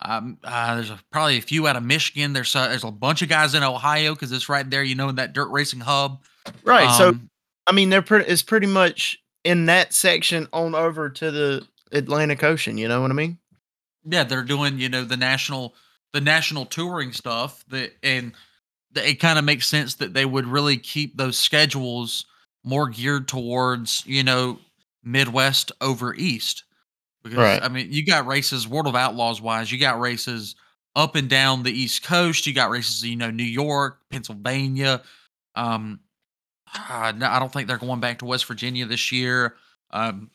[0.00, 2.32] Um, uh, there's a, probably a few out of Michigan.
[2.32, 5.08] There's a, there's a bunch of guys in Ohio because it's right there, you know,
[5.08, 6.22] in that dirt racing hub.
[6.64, 6.90] Right.
[6.96, 7.30] so Um,
[7.66, 12.44] I mean they're pretty it's pretty much in that section on over to the Atlantic
[12.44, 13.38] Ocean, you know what I mean?
[14.08, 15.74] yeah, they're doing you know the national
[16.12, 18.32] the national touring stuff that and
[18.92, 22.24] the, it kind of makes sense that they would really keep those schedules
[22.64, 24.58] more geared towards you know
[25.02, 26.64] Midwest over East
[27.28, 27.62] because Right.
[27.62, 30.56] I mean you got races World of Outlaws wise you got races
[30.94, 35.02] up and down the East Coast you got races you know New York Pennsylvania
[35.54, 36.00] um
[36.90, 39.56] uh, no, I don't think they're going back to West Virginia this year
[39.90, 40.30] um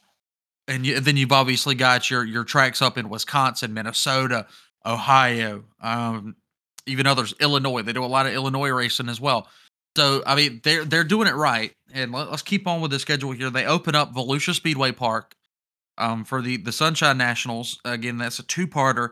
[0.67, 4.47] and you, then you've obviously got your your tracks up in Wisconsin, Minnesota,
[4.85, 6.35] Ohio, um,
[6.85, 7.81] even others, Illinois.
[7.81, 9.47] They do a lot of Illinois racing as well.
[9.97, 11.73] So I mean, they're they're doing it right.
[11.93, 13.49] And let, us keep on with the schedule here.
[13.49, 15.35] They open up Volusia Speedway Park
[15.97, 17.79] um, for the the Sunshine Nationals.
[17.85, 19.09] Again, that's a two parter.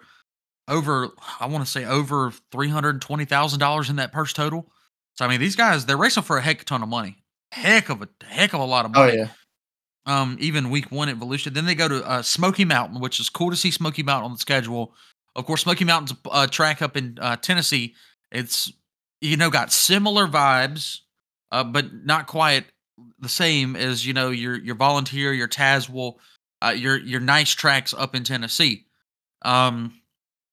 [0.68, 4.72] Over, I want to say over three hundred twenty thousand dollars in that purse total.
[5.16, 7.18] So I mean, these guys they're racing for a heck ton of money.
[7.52, 9.14] Heck of a heck of a lot of money.
[9.14, 9.30] Oh money
[10.08, 10.22] yeah.
[10.22, 11.54] um, even week one at Volusia.
[11.54, 14.34] Then they go to uh, Smoky Mountain, which is cool to see Smoky Mountain on
[14.34, 14.94] the schedule.
[15.36, 17.96] Of course, Smoky Mountain's a track up in uh, Tennessee.
[18.32, 18.72] It's
[19.22, 21.00] you know got similar vibes,
[21.52, 22.66] uh, but not quite
[23.20, 26.16] the same as you know your your Volunteer, your Tazewell,
[26.62, 28.86] uh, your your nice tracks up in Tennessee.
[29.42, 30.00] Um,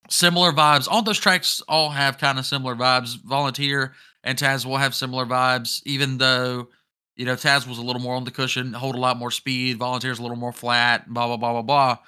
[0.08, 0.88] similar vibes.
[0.90, 3.16] All those tracks all have kind of similar vibes.
[3.22, 6.68] Volunteer and Tazewell have similar vibes, even though
[7.16, 9.78] you know, Tazewell's a little more on the cushion, hold a lot more speed.
[9.78, 11.08] Volunteers a little more flat.
[11.08, 11.98] Blah blah blah blah blah.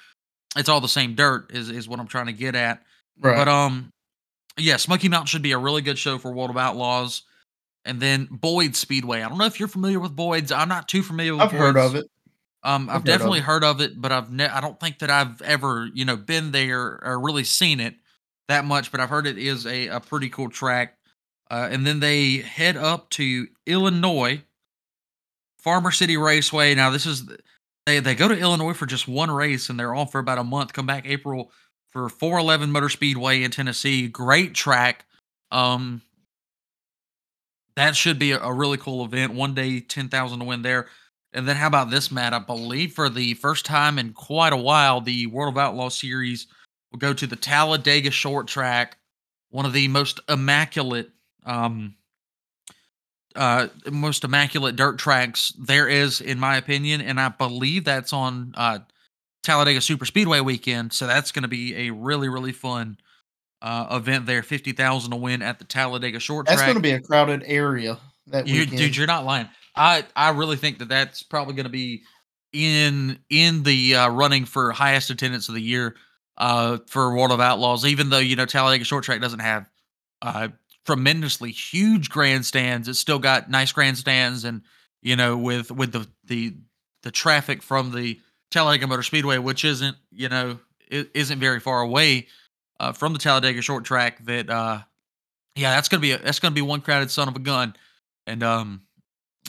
[0.57, 2.83] It's all the same dirt, is is what I'm trying to get at.
[3.19, 3.37] Right.
[3.37, 3.91] But um,
[4.59, 7.23] yeah, Smoky Mountain should be a really good show for World of Outlaws.
[7.85, 9.23] And then Boyd Speedway.
[9.23, 10.53] I don't know if you're familiar with Boyd's.
[10.53, 11.43] I'm not too familiar with.
[11.43, 12.05] I've heard of it.
[12.63, 14.99] Um, I've, I've heard of definitely heard of it, but I've ne- I don't think
[14.99, 17.95] that I've ever you know been there or really seen it
[18.49, 18.91] that much.
[18.91, 20.97] But I've heard it is a a pretty cool track.
[21.51, 24.43] Uh, and then they head up to Illinois,
[25.59, 26.75] Farmer City Raceway.
[26.75, 27.27] Now this is
[27.87, 30.45] they they go to Illinois for just one race and they're on for about a
[30.45, 30.73] month.
[30.73, 31.51] Come back April
[31.91, 34.09] for 411 Motor Speedway in Tennessee.
[34.09, 35.07] Great track.
[35.51, 36.03] Um,
[37.77, 39.35] that should be a, a really cool event.
[39.35, 40.89] One day, ten thousand to win there.
[41.39, 42.35] And then how about this, Matt?
[42.35, 46.49] I believe for the first time in quite a while, the World of Outlaw series
[46.91, 48.97] will go to the Talladega Short Track,
[49.51, 51.11] one of the most immaculate,
[51.47, 51.95] um,
[53.37, 57.01] uh, most immaculate dirt tracks there is, in my opinion.
[57.01, 58.81] And I believe that's on uh,
[59.45, 60.93] Talladega Super Speedway weekend.
[60.93, 62.99] So that's going to be a really, really fun
[63.63, 64.43] uh, event there.
[64.43, 66.67] Fifty thousand to win at the Talladega Short That's Track.
[66.67, 67.97] That's going to be a crowded area
[68.27, 68.79] that You, weekend.
[68.79, 69.49] dude, you're not lying.
[69.79, 72.03] I I really think that that's probably going to be
[72.53, 75.97] in in the uh, running for highest attendance of the year
[76.37, 77.85] uh, for World of Outlaws.
[77.87, 79.71] Even though you know Talladega Short Track doesn't have
[80.23, 80.49] uh,
[80.85, 84.63] tremendously huge grandstands, it's still got nice grandstands, and
[85.03, 86.57] you know with with the the
[87.05, 90.59] the traffic from the Talladega Motor Speedway, which isn't you know
[90.91, 92.27] it isn't very far away
[92.81, 94.25] uh, from the Talladega Short Track.
[94.25, 94.81] That uh,
[95.55, 97.75] yeah, that's gonna be a, that's gonna be one crowded son of a gun.
[98.27, 98.83] And um,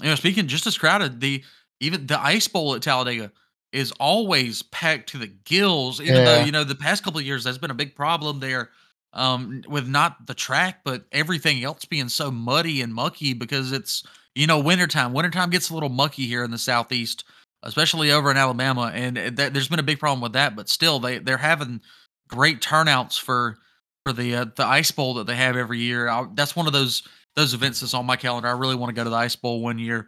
[0.02, 1.44] you know, speaking just as crowded, the
[1.80, 3.32] even the ice bowl at Talladega
[3.72, 6.02] is always packed to the gills.
[6.02, 6.46] Even though Yeah.
[6.46, 8.70] you know the past couple of years that's been a big problem there,
[9.14, 14.04] um, with not the track but everything else being so muddy and mucky because it's
[14.36, 15.14] you know wintertime.
[15.14, 17.24] Wintertime gets a little mucky here in the southeast,
[17.64, 20.56] especially over in Alabama, and uh, that, there's been a big problem with that.
[20.56, 21.82] But still, they they're having
[22.28, 23.58] great turnouts for
[24.06, 26.08] for the uh, the ice bowl that they have every year.
[26.08, 27.04] I, that's one of those
[27.40, 28.50] those events that's on my calendar.
[28.50, 30.08] I really want to go to the ice bowl one year.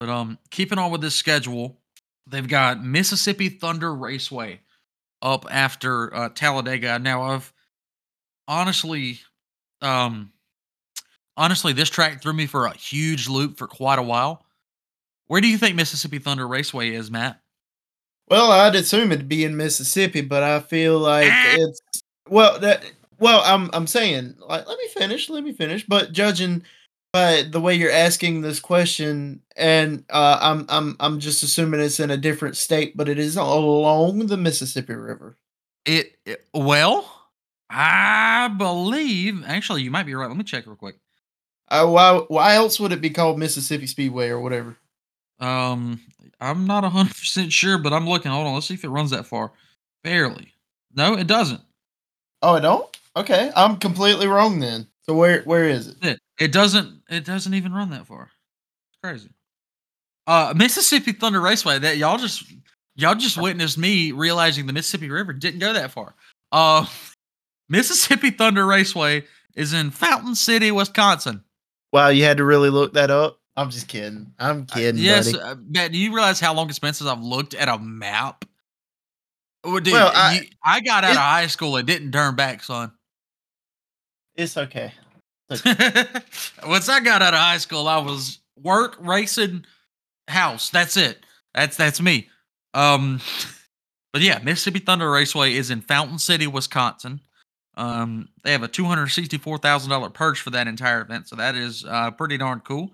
[0.00, 1.78] But um, keeping on with this schedule,
[2.26, 4.60] they've got Mississippi Thunder Raceway
[5.22, 6.98] up after uh, Talladega.
[6.98, 7.52] Now, I've
[8.48, 9.20] honestly,
[9.80, 10.32] um,
[11.36, 14.44] honestly, this track threw me for a huge loop for quite a while.
[15.28, 17.40] Where do you think Mississippi Thunder Raceway is, Matt?
[18.28, 21.80] Well, I'd assume it'd be in Mississippi, but I feel like it's
[22.28, 22.84] well that
[23.22, 25.86] well, I'm I'm saying like let me finish, let me finish.
[25.86, 26.62] But judging
[27.12, 32.00] by the way you're asking this question, and uh, I'm I'm I'm just assuming it's
[32.00, 35.36] in a different state, but it is along the Mississippi River.
[35.84, 37.28] It, it well,
[37.70, 40.28] I believe actually you might be right.
[40.28, 40.96] Let me check real quick.
[41.68, 44.76] Uh, why why else would it be called Mississippi Speedway or whatever?
[45.38, 46.00] Um,
[46.40, 48.32] I'm not hundred percent sure, but I'm looking.
[48.32, 49.52] Hold on, let's see if it runs that far.
[50.02, 50.54] Barely.
[50.94, 51.60] No, it doesn't.
[52.42, 52.86] Oh, it don't.
[53.16, 54.86] Okay, I'm completely wrong then.
[55.02, 55.96] So where where is it?
[56.02, 57.02] It, it doesn't.
[57.10, 58.30] It doesn't even run that far.
[58.90, 59.30] It's crazy.
[60.26, 61.78] Uh, Mississippi Thunder Raceway.
[61.80, 62.44] That y'all just
[62.94, 66.14] y'all just witnessed me realizing the Mississippi River didn't go that far.
[66.52, 66.86] Uh,
[67.68, 69.24] Mississippi Thunder Raceway
[69.56, 71.42] is in Fountain City, Wisconsin.
[71.92, 73.38] Wow, you had to really look that up.
[73.56, 74.32] I'm just kidding.
[74.38, 75.42] I'm Uh, kidding, yes, buddy.
[75.44, 75.92] uh, Matt.
[75.92, 78.46] Do you realize how long it's been since I've looked at a map?
[79.64, 82.34] Oh, dude, Well, I- you- I got out it- of high school and didn't turn
[82.34, 82.92] back, son.
[84.36, 84.92] It's okay.
[86.66, 89.64] Once I got out of high school, I was work, racing,
[90.28, 90.70] house.
[90.70, 91.24] That's it.
[91.54, 92.28] That's that's me.
[92.74, 93.20] Um,
[94.12, 97.20] but yeah, Mississippi Thunder Raceway is in Fountain City, Wisconsin.
[97.76, 101.36] Um, they have a two hundred sixty-four thousand dollar purge for that entire event, so
[101.36, 102.92] that is uh, pretty darn cool.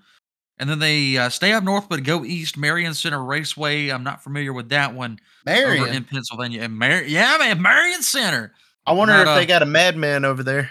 [0.61, 2.57] And then they uh, stay up north but go east.
[2.57, 3.89] Marion Center Raceway.
[3.91, 5.95] I'm not familiar with that one Marion.
[5.95, 6.63] in Pennsylvania.
[6.63, 8.53] And Mar- yeah, man, Marion Center.
[8.85, 10.71] I wonder not if they got a madman over there.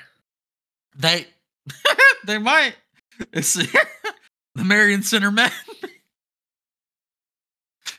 [0.98, 1.28] They
[2.26, 2.76] they might.
[3.32, 3.54] It's
[4.56, 5.52] the Marion Center man.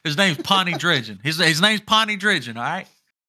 [0.05, 1.23] His name's Pawnee Dredgen.
[1.23, 2.57] His his name's Pawnee Dredgen.
[2.57, 2.87] All right.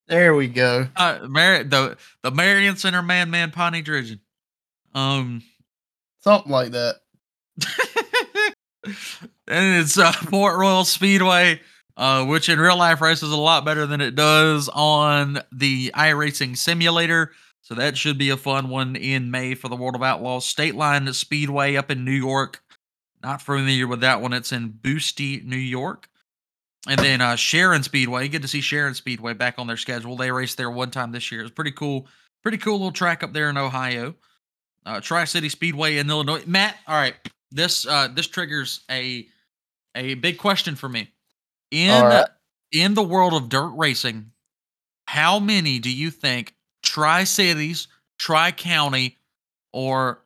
[0.08, 0.88] There we go.
[0.96, 4.20] Uh, Mar- the the Marion Center man man Pawnee Dredgen.
[4.94, 5.44] Um,
[6.22, 6.96] Something like that.
[9.48, 11.62] and it's uh, Port Royal Speedway,
[11.96, 16.58] uh, which in real life races a lot better than it does on the iRacing
[16.58, 17.32] simulator.
[17.62, 20.46] So that should be a fun one in May for the World of Outlaws.
[20.46, 22.64] State Line Speedway up in New York.
[23.22, 24.34] Not familiar with that one.
[24.34, 26.10] It's in Busti, New York.
[26.88, 28.28] And then uh, Sharon Speedway.
[28.30, 30.16] Good to see Sharon Speedway back on their schedule.
[30.16, 31.42] They raced there one time this year.
[31.42, 32.08] It was pretty cool.
[32.42, 34.16] Pretty cool little track up there in Ohio.
[34.86, 36.44] Uh, Tri City Speedway in Illinois.
[36.48, 37.16] Matt, all right.
[37.52, 39.28] This uh, this triggers a
[39.96, 41.12] a big question for me.
[41.72, 42.28] In right.
[42.72, 44.32] in the world of dirt racing,
[45.06, 46.56] how many do you think
[47.00, 49.18] tri cities, tri county,
[49.74, 50.20] or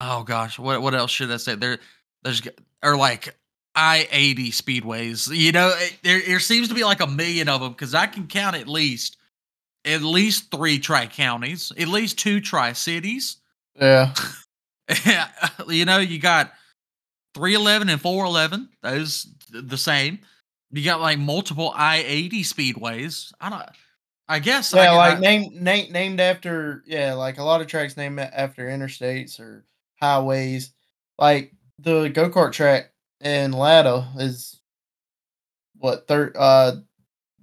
[0.00, 1.54] oh gosh, what what else should I say?
[1.56, 1.78] There,
[2.22, 2.42] there's
[2.82, 3.36] or like
[3.74, 5.34] I eighty speedways.
[5.34, 8.06] You know, it- there there seems to be like a million of them because I
[8.06, 9.16] can count at least
[9.84, 13.38] at least three tri counties, at least two tri cities.
[13.74, 14.14] Yeah.
[15.68, 16.52] you know, you got
[17.34, 20.18] 311 and 411, those th- the same.
[20.72, 23.32] You got like multiple I 80 speedways.
[23.40, 23.62] I don't,
[24.30, 24.72] I guess.
[24.72, 28.20] I, Yeah, like I- named named named after yeah, like a lot of tracks named
[28.20, 29.64] after interstates or
[30.00, 30.72] highways.
[31.18, 34.60] Like the go kart track in Latta is
[35.78, 36.76] what third uh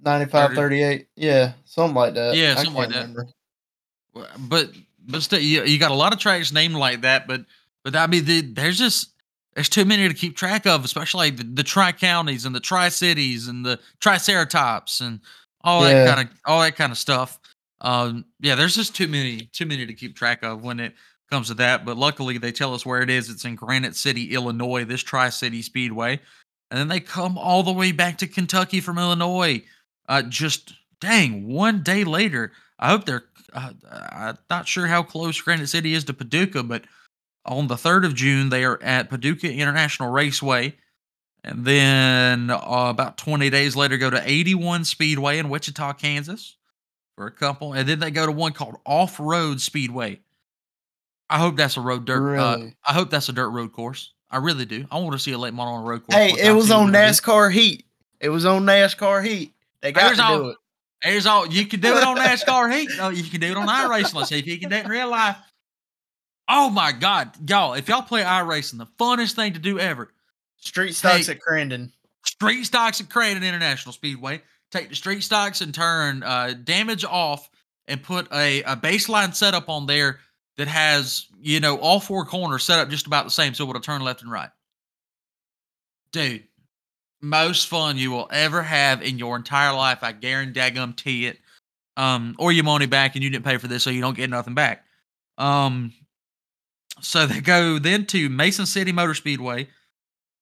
[0.04, 0.56] 95 30.
[0.56, 3.00] 38 yeah something like that Yeah, something like that.
[3.08, 3.26] remember.
[4.48, 4.70] but,
[5.06, 7.44] but still, you, you got a lot of tracks named like that, but,
[7.84, 9.10] but I mean, the, there's just,
[9.54, 12.88] there's too many to keep track of, especially the, the tri counties and the tri
[12.90, 15.18] cities and the triceratops and
[15.68, 17.38] all that kind of, all that kind of stuff.
[17.80, 20.94] Um, yeah, there's just too many, too many to keep track of when it
[21.30, 21.84] comes to that.
[21.84, 23.30] But luckily, they tell us where it is.
[23.30, 24.84] It's in Granite City, Illinois.
[24.84, 26.20] This Tri City Speedway,
[26.70, 29.62] and then they come all the way back to Kentucky from Illinois.
[30.08, 32.52] Uh, just dang, one day later.
[32.78, 33.24] I hope they're.
[33.52, 33.72] Uh,
[34.12, 36.84] I'm not sure how close Granite City is to Paducah, but
[37.44, 40.76] on the third of June they are at Paducah International Raceway.
[41.48, 42.58] And then uh,
[42.90, 46.56] about 20 days later, go to 81 Speedway in Wichita, Kansas
[47.16, 47.72] for a couple.
[47.72, 50.20] And then they go to one called Off Road Speedway.
[51.30, 52.36] I hope that's a road dirt.
[52.36, 54.12] Uh, I hope that's a dirt road course.
[54.30, 54.86] I really do.
[54.90, 56.14] I want to see a late model on a road course.
[56.16, 56.92] hey it was on.
[56.92, 57.86] NASCAR Heat
[58.20, 60.56] it was on NASCAR Heat they got There's to all- do it
[61.02, 62.90] There's all you can do it on NASCAR Heat.
[63.00, 64.14] Oh, you can do it on iRacing.
[64.14, 65.36] Let's see if you can do it in real life.
[66.50, 67.74] Oh my God, y'all!
[67.74, 70.10] If y'all play iRacing, the funnest thing to do ever.
[70.58, 71.32] Street stocks Hey.
[71.34, 71.90] at Crandon
[72.24, 74.42] Street stocks at Crandon International Speedway.
[74.70, 77.48] Take the street stocks and turn uh, damage off,
[77.86, 80.20] and put a, a baseline setup on there
[80.58, 83.80] that has you know all four corners set up just about the same, so it'll
[83.80, 84.50] turn left and right.
[86.12, 86.44] Dude,
[87.20, 89.98] most fun you will ever have in your entire life.
[90.02, 91.38] I guarantee it.
[91.96, 94.30] Um, or your money back and you didn't pay for this, so you don't get
[94.30, 94.84] nothing back.
[95.36, 95.92] Um,
[97.00, 99.68] so they go then to Mason City Motor Speedway,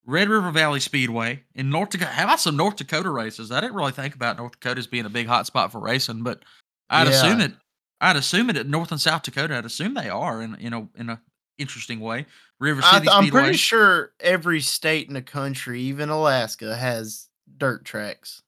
[0.07, 2.12] Red River Valley Speedway in North Dakota.
[2.12, 3.51] How about some North Dakota races?
[3.51, 6.23] I didn't really think about North Dakota as being a big hot spot for racing,
[6.23, 6.45] but
[6.88, 7.53] I'd assume it.
[8.01, 9.57] I'd assume it at North and South Dakota.
[9.57, 11.21] I'd assume they are in you know in a
[11.59, 12.27] interesting way.
[12.61, 17.85] River I, City I'm pretty sure every state in the country, even Alaska, has dirt
[17.85, 18.42] tracks.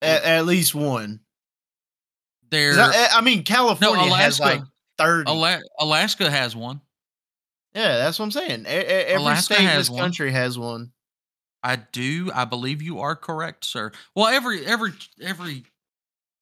[0.00, 1.20] At, at least one.
[2.50, 4.72] There, I, eh, I mean, no, California has like Alaska.
[4.98, 5.30] 30.
[5.30, 6.80] Ala- Alaska has one.
[7.74, 8.66] Yeah, that's what I'm saying.
[8.66, 10.00] Every Alaska state in this one.
[10.00, 10.92] country has one.
[11.62, 12.30] I do.
[12.34, 13.90] I believe you are correct, sir.
[14.14, 15.64] Well, every every every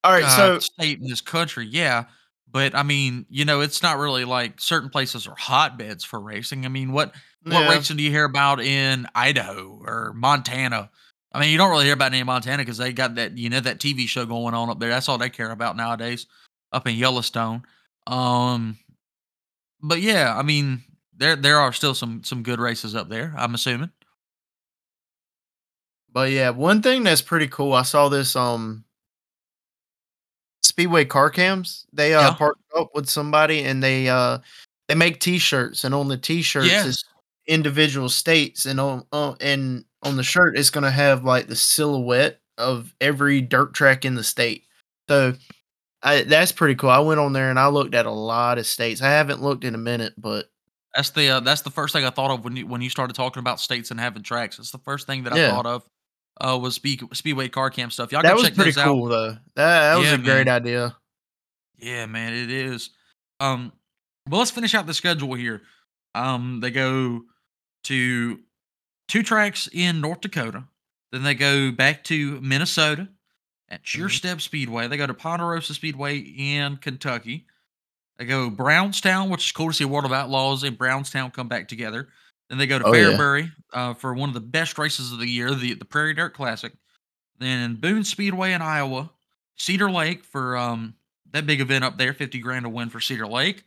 [0.05, 2.05] All right, uh, so state in this country, yeah.
[2.51, 6.66] But I mean, you know, it's not really like certain places are hotbeds for racing.
[6.66, 7.14] I mean, what
[7.45, 10.90] what yeah, racing do you hear about in Idaho or Montana?
[11.33, 13.49] I mean, you don't really hear about any in Montana because they got that you
[13.49, 14.90] know that TV show going on up there.
[14.90, 16.27] That's all they care about nowadays
[16.73, 17.62] up in Yellowstone.
[18.07, 18.77] Um,
[19.81, 20.83] but yeah, I mean,
[21.23, 23.33] there there are still some some good races up there.
[23.37, 23.91] I'm assuming.
[26.13, 27.73] but yeah, one thing that's pretty cool.
[27.73, 28.85] I saw this um
[30.63, 31.87] Speedway car cams.
[31.93, 32.35] They uh Yeah.
[32.35, 34.39] partnered up with somebody and they uh
[34.89, 36.87] they make t-shirts and on the t-shirts Yes.
[36.87, 37.05] is
[37.47, 41.57] individual states and on uh, and on the shirt it's going to have like the
[41.57, 44.65] silhouette of every dirt track in the state.
[45.09, 45.35] So
[46.03, 46.91] I, that's pretty cool.
[46.91, 49.01] I went on there and I looked at a lot of states.
[49.03, 50.51] I haven't looked in a minute, but
[50.94, 53.14] That's the uh, that's the first thing I thought of when you when you started
[53.14, 54.59] talking about states and having tracks.
[54.59, 55.50] It's the first thing that I Yeah.
[55.50, 55.85] thought of.
[56.40, 58.11] Uh, was speed, speedway car cam stuff.
[58.11, 58.87] Y'all that was check pretty those out.
[58.87, 59.33] cool though.
[59.33, 60.96] That, that was Yeah, a great idea.
[61.78, 62.90] Yeah, man, it is.
[63.38, 63.70] Um,
[64.28, 65.61] well, let's finish out the schedule here.
[66.14, 67.22] Um, they go
[67.85, 68.40] to
[69.09, 70.64] two tracks in North Dakota.
[71.11, 73.09] Then they go back to Minnesota
[73.68, 74.12] at Sure Mhm.
[74.16, 74.88] Step Speedway.
[74.88, 77.46] They go to Ponderosa Speedway in Kentucky.
[78.23, 81.67] They go Brownstown, which is cool to see World of Outlaws and Brownstown come back
[81.67, 82.07] together.
[82.49, 83.17] Then they go to Oh, yeah.
[83.17, 86.33] Fairbury uh, for one of the best races of the year, the the Prairie Dirt
[86.33, 86.73] Classic.
[87.41, 89.11] Then Boone Speedway in Iowa,
[89.57, 90.95] Cedar Lake for um,
[91.33, 93.65] that big event up there, 50 grand to win for Cedar Lake.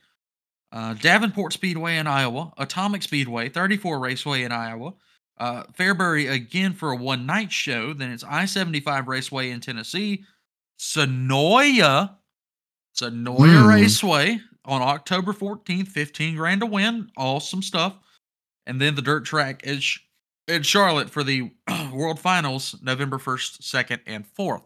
[0.71, 4.93] Uh, Davenport Speedway in Iowa, Atomic Speedway, 34 Raceway in Iowa,
[5.37, 7.91] uh, Fairbury again for a one night show.
[7.91, 10.23] Then it's I 75 Raceway in Tennessee,
[10.79, 12.15] Senoia,
[12.95, 13.67] Senoia Hmm.
[13.67, 17.09] Raceway on October 14th, 15 grand to win.
[17.17, 17.95] Awesome stuff.
[18.65, 19.99] And then the dirt track is
[20.47, 21.51] in Charlotte for the
[21.93, 24.63] World Finals, November 1st, 2nd, and 4th.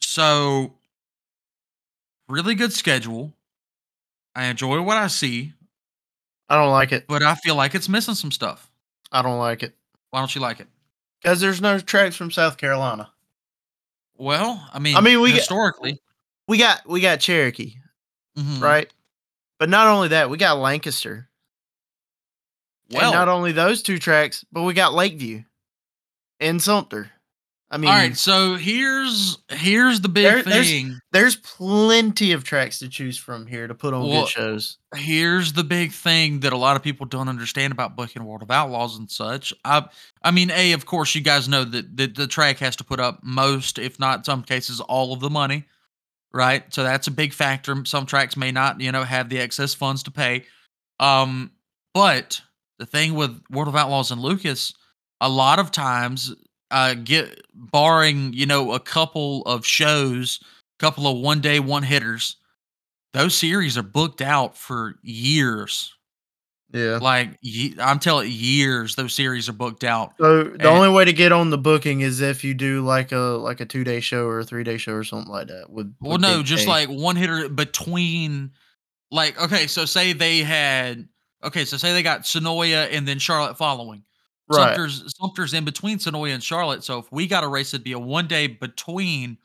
[0.00, 0.74] So,
[2.28, 3.32] really good schedule.
[4.34, 5.54] I enjoy what I see,
[6.48, 7.06] I don't like it.
[7.08, 8.70] but I feel like it's missing some stuff.
[9.10, 9.74] I don't like it
[10.10, 10.68] Why don't you like it?
[11.22, 13.10] because there's no tracks from South Carolina.
[14.18, 15.98] Well, I mean, I mean, we historically,
[16.48, 17.74] We got we got Cherokee,
[18.38, 18.60] mhm.
[18.60, 18.92] right?
[19.58, 21.28] But not only that, we got Lancaster.
[22.90, 25.42] and not only those two tracks, but we got Lakeview
[26.40, 27.10] and Sumter.
[27.68, 28.16] I mean, all right.
[28.16, 31.00] So here's here's the big There- thing.
[31.10, 34.78] there's plenty of tracks to choose from here to put on Well, good shows.
[34.94, 38.52] here's the big thing that a lot of people don't understand about booking World of
[38.52, 39.52] Outlaws and such.
[39.64, 39.84] I
[40.22, 43.00] I mean, a of course you guys know that, that the track has to put
[43.00, 45.64] up most, if not some cases, all of the money,
[46.36, 46.62] right?
[46.72, 47.84] So that's a big factor.
[47.84, 50.44] Some tracks may not, you know, have the excess funds to pay.
[51.00, 51.50] Um,
[51.94, 52.40] but
[52.78, 54.74] the thing with World of Outlaws and Lucas,
[55.20, 56.34] a lot of times,
[56.70, 60.40] uh, get barring you know a couple of shows,
[60.78, 62.36] couple of one day one hitters
[63.16, 65.95] those series are booked out for years.
[66.72, 66.98] Yeah.
[67.00, 70.14] Like ye- I'm telling years, those series are booked out.
[70.18, 73.12] So the and- only way to get on the booking is if you do like
[73.12, 75.70] a like a two day show or a three day show or something like that.
[75.70, 78.50] With Well, with no, just like one hitter between,
[79.10, 81.08] like okay, so say they had
[81.44, 84.02] okay, so say they got Senoia and then Charlotte following.
[84.48, 84.74] right.
[84.74, 86.82] Sumter's Sumter's in between Senoia and Charlotte.
[86.82, 89.38] So if we got a race, it'd be a one day between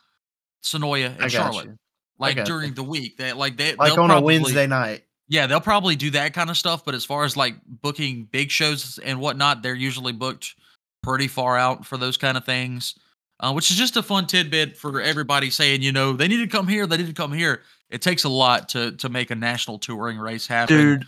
[0.64, 1.78] Senoia and Charlotte, you.
[2.18, 2.54] like got you.
[2.54, 3.18] during the week.
[3.18, 5.04] That like they Like on a Wednesday night.
[5.32, 6.84] Yeah, they'll probably do that kind of stuff.
[6.84, 10.56] But as far as like booking big shows and whatnot, they're usually booked
[11.02, 12.96] pretty far out for those kind of things.
[13.40, 16.48] Uh, which is just a fun tidbit for everybody saying, you know, they need to
[16.48, 17.62] come here, they need to come here.
[17.90, 20.76] It takes a lot to to make a national touring race happen.
[20.76, 21.06] Dude,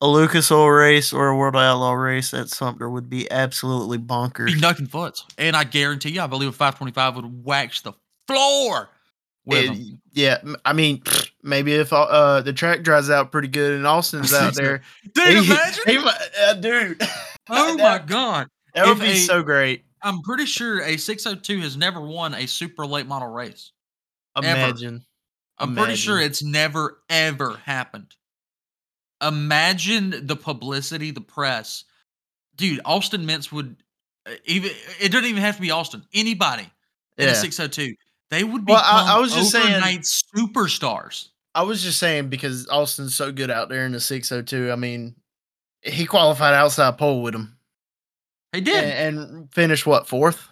[0.00, 4.46] a Lucas Oil race or a World Outlaw race at Sumter would be absolutely bonkers.
[4.46, 5.24] be knucking foots.
[5.36, 7.92] And I guarantee you, I believe a 525 would wax the
[8.26, 8.88] floor
[9.48, 11.02] It- yeah, I mean,
[11.42, 14.82] maybe if uh the track dries out pretty good and Austin's out there,
[15.14, 15.82] Dude, he- imagine.
[15.86, 17.02] he uh, dude.
[17.50, 18.48] oh my god.
[18.74, 19.84] that would if be a- so great.
[20.02, 23.72] I'm pretty sure a 602 has never won a super late model race.
[24.36, 24.46] Ever.
[24.46, 25.04] Imagine.
[25.58, 28.14] I'm pretty sure it's never ever happened.
[29.22, 31.84] Imagine the publicity, the press
[32.56, 33.76] dude, Austin Mintz would
[34.26, 34.70] uh, even.
[35.00, 36.02] It doesn't even have to be Austin.
[36.14, 36.68] Anybody
[37.18, 37.94] in a 602,
[38.30, 41.28] they would Well, become I- I was just saying- overnight superstars.
[41.54, 44.70] I was just saying because Austin's so good out there in the 602.
[44.70, 45.14] I mean,
[45.82, 47.56] he qualified outside pole with him
[48.52, 48.84] He did.
[48.84, 50.48] and, and finished what fourth.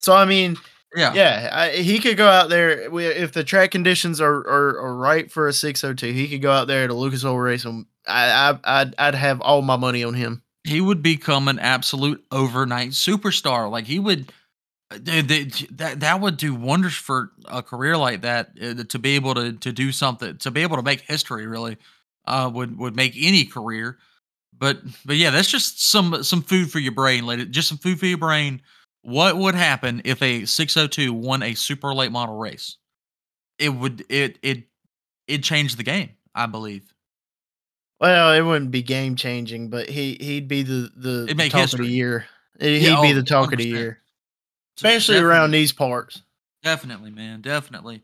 [0.00, 0.56] So I mean,
[0.96, 1.12] yeah.
[1.14, 5.30] yeah, I, he could go out there if the track conditions are, are, are right
[5.30, 6.12] for a 602.
[6.12, 8.30] He could go out there to Lucas Oil Race and I,
[8.64, 10.42] I I'd I'd have all my money on him.
[10.64, 13.70] he would become an absolute overnight superstar.
[13.70, 14.32] Like he would,
[14.94, 18.50] uh, th- th- that that would do wonders for a career like that.
[18.62, 21.76] uh, To be able to to do something, to be able to make history, really,
[22.26, 23.98] uh, would would make any career.
[24.56, 27.46] But but yeah, that's just some some food for your brain, lady.
[27.46, 28.62] Just some food for your brain.
[29.02, 32.76] What would happen if a 602 won a super late model race?
[33.58, 34.64] It would it it
[35.28, 36.92] it changed the game, I believe.
[38.00, 41.78] Well, it wouldn't be game changing, but he he'd be the the, the talk of
[41.80, 42.26] the year.
[42.58, 44.01] He'd Yeah, be oh, the talk of the year,
[44.84, 46.22] especially around these parts.
[46.62, 47.40] Definitely, man.
[47.40, 48.02] Definitely.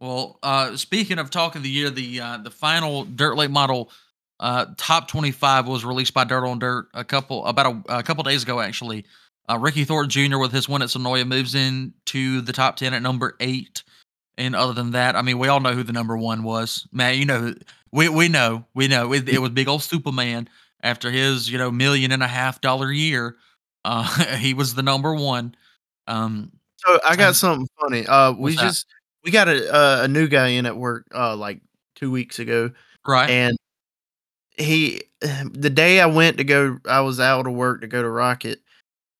[0.00, 3.90] Well, uh, speaking of talk of the year, the uh, the final dirt late model
[4.38, 8.02] uh, top twenty five was released by Dirt on Dirt a couple about a, a
[8.02, 8.60] couple days ago.
[8.60, 9.06] Actually,
[9.48, 10.38] uh, Ricky Thornton Jr.
[10.38, 13.82] with his win at Senoia moves into the top ten at number eight.
[14.38, 16.86] And other than that, I mean, we all know who the number one was.
[16.92, 17.54] Man, you know,
[17.90, 20.50] we we know, we know it, it was big old Superman
[20.82, 23.36] after his you know million and a half dollar year.
[23.84, 25.54] Uh, he was the number one.
[26.06, 28.06] Um, So I got Um, something funny.
[28.06, 28.66] Uh, we what's that?
[28.68, 28.86] just
[29.24, 31.60] we got a uh, a new guy in at work uh like
[31.94, 32.70] two weeks ago,
[33.06, 33.30] right.
[33.30, 33.56] and
[34.58, 38.08] he the day I went to go, I was out of work to go to
[38.10, 38.60] Rocket.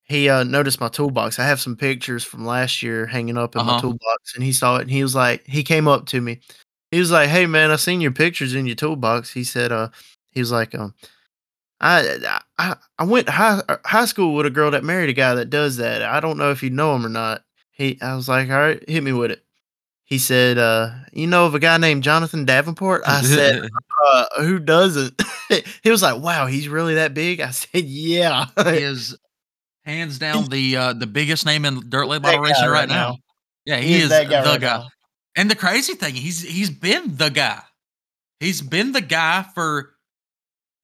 [0.05, 1.39] He uh noticed my toolbox.
[1.39, 3.81] I have some pictures from last year hanging up in my Uh-huh.
[3.83, 6.41] toolbox, and he saw it, and he was like, he came up to me.
[6.93, 9.91] He was like, "Hey man, I seen your pictures in your toolbox." He said, "Uh,
[10.31, 10.95] he was like, um."
[11.81, 15.35] I, I I went high uh, high school with a girl that married a guy
[15.35, 16.03] that does that.
[16.03, 17.43] I don't know if you know him or not.
[17.71, 19.43] He I was like, all right, hit me with it.
[20.05, 23.03] He said, uh, you know of a guy named Jonathan Davenport?
[23.07, 23.69] I said,
[24.07, 25.21] uh, who doesn't?
[25.83, 27.41] he was like, wow, he's really that big?
[27.41, 28.47] I said, yeah.
[28.57, 29.17] he is
[29.85, 33.11] hands down the uh, the biggest name in dirt late model racing right right now.
[33.11, 33.17] now.
[33.67, 34.79] Yeah, He he, is is, guy the right guy.
[34.79, 34.89] now.
[35.35, 37.61] And the crazy thing, he's he's been the guy.
[38.41, 39.96] He's been the guy for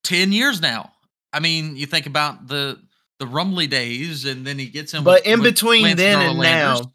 [0.03, 0.93] ten years now.
[1.33, 2.79] I mean, you think about the
[3.19, 5.05] the Rumley days, and then he gets in.
[5.05, 6.93] But with- in with between Lance then Darrell and now,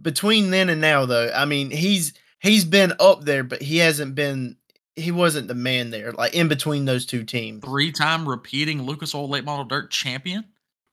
[0.00, 4.14] between then and now, though, I mean, he's he's been up there, but he hasn't
[4.14, 4.56] been.
[4.96, 6.10] He wasn't the man there.
[6.12, 7.62] Like in between those two teams.
[7.64, 10.44] three-time repeating Lucas Oil Late Model Dirt champion,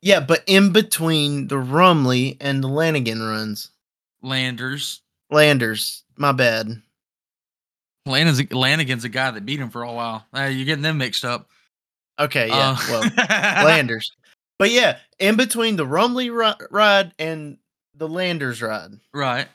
[0.01, 3.71] Yeah, but in between the Rumley and the Lanigan runs,
[4.21, 5.01] Landers.
[5.31, 6.03] Landers.
[6.17, 6.81] My bad.
[8.05, 10.25] Lanigan's, Lanigan's a guy that beat him for a while.
[10.35, 11.49] Uh, you're getting them mixed up.
[12.19, 12.77] Okay, yeah.
[12.79, 13.25] Uh, well,
[13.65, 14.11] Landers.
[14.57, 17.57] But yeah, in between the Rumley ri- ride and
[17.95, 19.47] the Landers ride, right.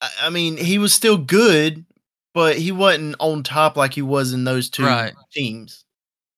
[0.00, 1.84] I, I mean, he was still good,
[2.32, 5.12] but he wasn't on top like he was in those two Right.
[5.32, 5.84] teams.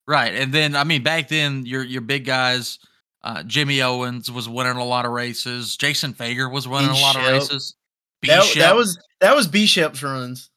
[0.09, 0.35] Right.
[0.35, 2.79] And then I mean back then your your big guys,
[3.25, 5.77] uh, Jimmy Owens was winning a lot of races.
[5.77, 7.75] Jason Feger was winning a lot of races.
[8.23, 10.51] That, that was that was B Shep's runs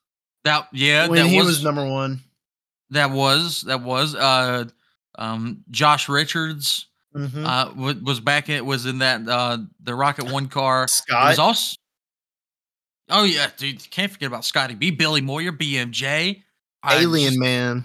[0.44, 2.22] that yeah, when that he was, was, number one.
[2.92, 4.66] that was that was uh
[5.18, 6.86] um Josh Richards
[7.16, 7.44] Mhm.
[7.46, 10.84] uh wa- was back in was in that uh the Rocket One car.
[10.84, 11.76] It Scott, was also
[13.10, 16.44] Oh yeah, dude, can't forget about Scotty B, Billy Moyer, BMJ.
[16.88, 17.84] Alien just- Man.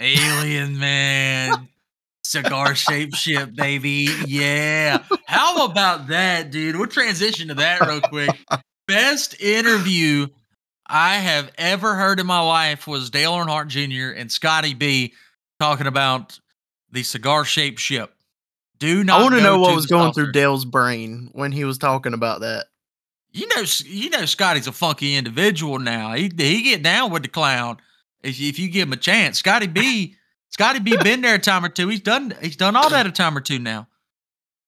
[0.00, 1.68] Alien man.
[2.24, 4.08] Cigar shaped ship, baby.
[4.26, 4.98] Yeah.
[5.26, 6.74] How about that, dude?
[6.74, 8.30] We'll transition to that real quick.
[8.88, 10.26] Best interview
[10.86, 14.16] I have ever heard in my life was Dale Earnhardt Jr.
[14.18, 15.14] and Scotty B
[15.58, 16.38] talking about
[16.90, 18.14] the cigar shaped ship.
[18.78, 21.78] Do not I want to know what was going through Dale's brain when he was
[21.78, 22.66] talking about that.
[23.32, 26.12] You know, you know, Scotty's a funky individual now.
[26.12, 27.78] He he get down with the clown
[28.22, 29.38] if you, if you give him a chance.
[29.38, 30.16] Scotty B,
[30.50, 31.88] Scotty B, been there a time or two.
[31.88, 33.88] He's done he's done all that a time or two now,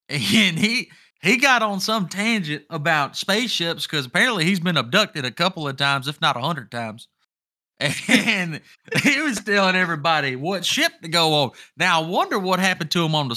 [0.09, 0.91] and he
[1.27, 5.77] he got on some tangent about spaceships because apparently he's been abducted a couple of
[5.77, 7.09] times, if not a hundred times.
[8.09, 8.61] And
[9.03, 11.51] he was telling everybody what ship to go on.
[11.77, 13.37] Now I wonder what happened to him on the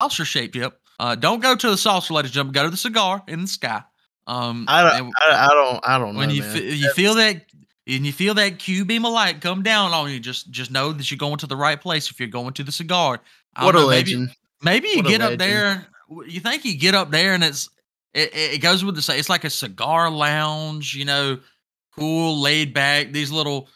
[0.00, 0.80] saucer shaped ship.
[0.98, 2.52] Uh, don't go to the saucer, ladies and gentlemen.
[2.54, 3.82] Go to the cigar in the sky.
[4.26, 5.06] Um, I don't.
[5.06, 5.80] and I, I don't.
[5.86, 6.18] I don't know.
[6.18, 6.54] when you man.
[6.56, 7.42] fe- you feel that
[7.86, 10.92] and you feel that Q beam of light come down on you, just just know
[10.92, 12.10] that you're going to the right place.
[12.10, 13.20] If you're going to the cigar,
[13.54, 14.34] I what a know, maybe- legend.
[14.62, 15.86] Maybe you What get up there.
[16.26, 17.68] You think you get up there and it's
[18.14, 21.38] it, it goes with the say it's like a cigar lounge, you know,
[21.94, 23.12] cool, laid back.
[23.12, 23.68] These little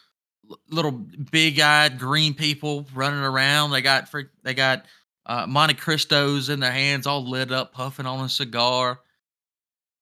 [0.69, 3.71] little big eyed green people running around.
[3.71, 4.27] They got freak.
[4.43, 4.85] They got
[5.25, 8.99] uh, Monte Cristos in their hands, all lit up, puffing on a cigar.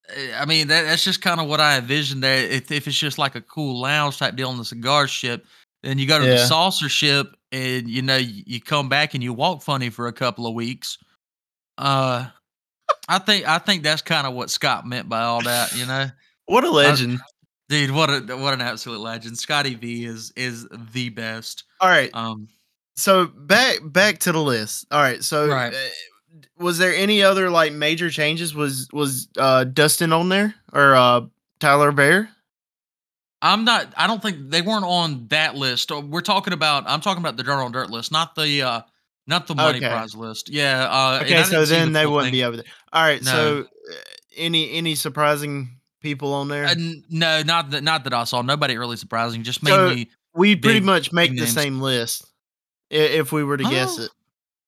[0.09, 2.45] Eh, I mean, that, that's just kind of what I envision there.
[2.45, 5.45] If, if it's just like a cool lounge type deal on the cigar ship,
[5.84, 9.23] then you go to the saucer ship and you know you, you come back and
[9.23, 10.97] you walk funny for a couple of weeks.
[11.82, 12.27] Uh,
[13.07, 15.75] I think I think that's kind of what Scott meant by all that.
[15.75, 16.07] You know,
[16.45, 17.19] What a legend!
[17.69, 19.38] dude, what a what an absolute legend.
[19.38, 21.63] Scotty B is is the best.
[21.79, 22.47] All right, Um,
[22.95, 24.86] so back back to the list.
[24.91, 25.73] All right, so Right.
[25.73, 25.77] uh,
[26.57, 28.53] was there any other like major changes?
[28.53, 31.21] Was was uh Dustin on there or uh
[31.59, 32.29] Tyler Bear?
[33.41, 33.91] I'm not.
[33.97, 35.91] I don't think they weren't on that list.
[35.91, 36.84] Uh, We're talking about.
[36.88, 38.82] I'm talking about the Dirt on Dirt list, not the uh,
[39.32, 39.88] not the money Okay.
[39.89, 40.49] prize list.
[40.49, 40.84] Yeah.
[40.88, 42.32] Uh, Okay, so then the they wouldn't thing.
[42.34, 42.65] be over there.
[42.93, 43.32] All right, No.
[43.32, 43.95] so uh,
[44.38, 46.65] any any surprising people on there?
[46.65, 47.82] Uh, n- no, not that.
[47.84, 48.43] Not that I saw.
[48.43, 49.41] Nobody really surprising.
[49.43, 50.09] Just So- mainly.
[50.36, 51.53] we pretty big- much make the names.
[51.53, 52.25] same list
[52.91, 54.03] if we were to guess Oh.
[54.03, 54.11] it.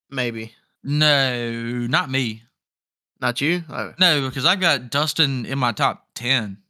[0.10, 0.54] Maybe
[0.84, 2.44] no, not me.
[3.22, 3.64] not you.
[3.70, 6.58] Oh, No, because I've got Dustin in my top ten.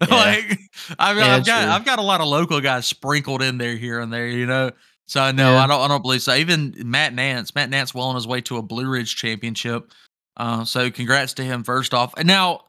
[0.00, 0.58] Like
[0.98, 1.70] I've, Yeah, I've got true.
[1.72, 4.70] I've got a lot of local guys sprinkled in there here and there, you know.
[5.08, 5.64] So no, Yeah.
[5.64, 6.34] I don't I don't believe so.
[6.34, 9.92] Even Matt Nance, Matt Nance well on his way to a Blue Ridge championship.
[10.36, 12.12] Uh, so congrats to him first off.
[12.16, 12.64] And now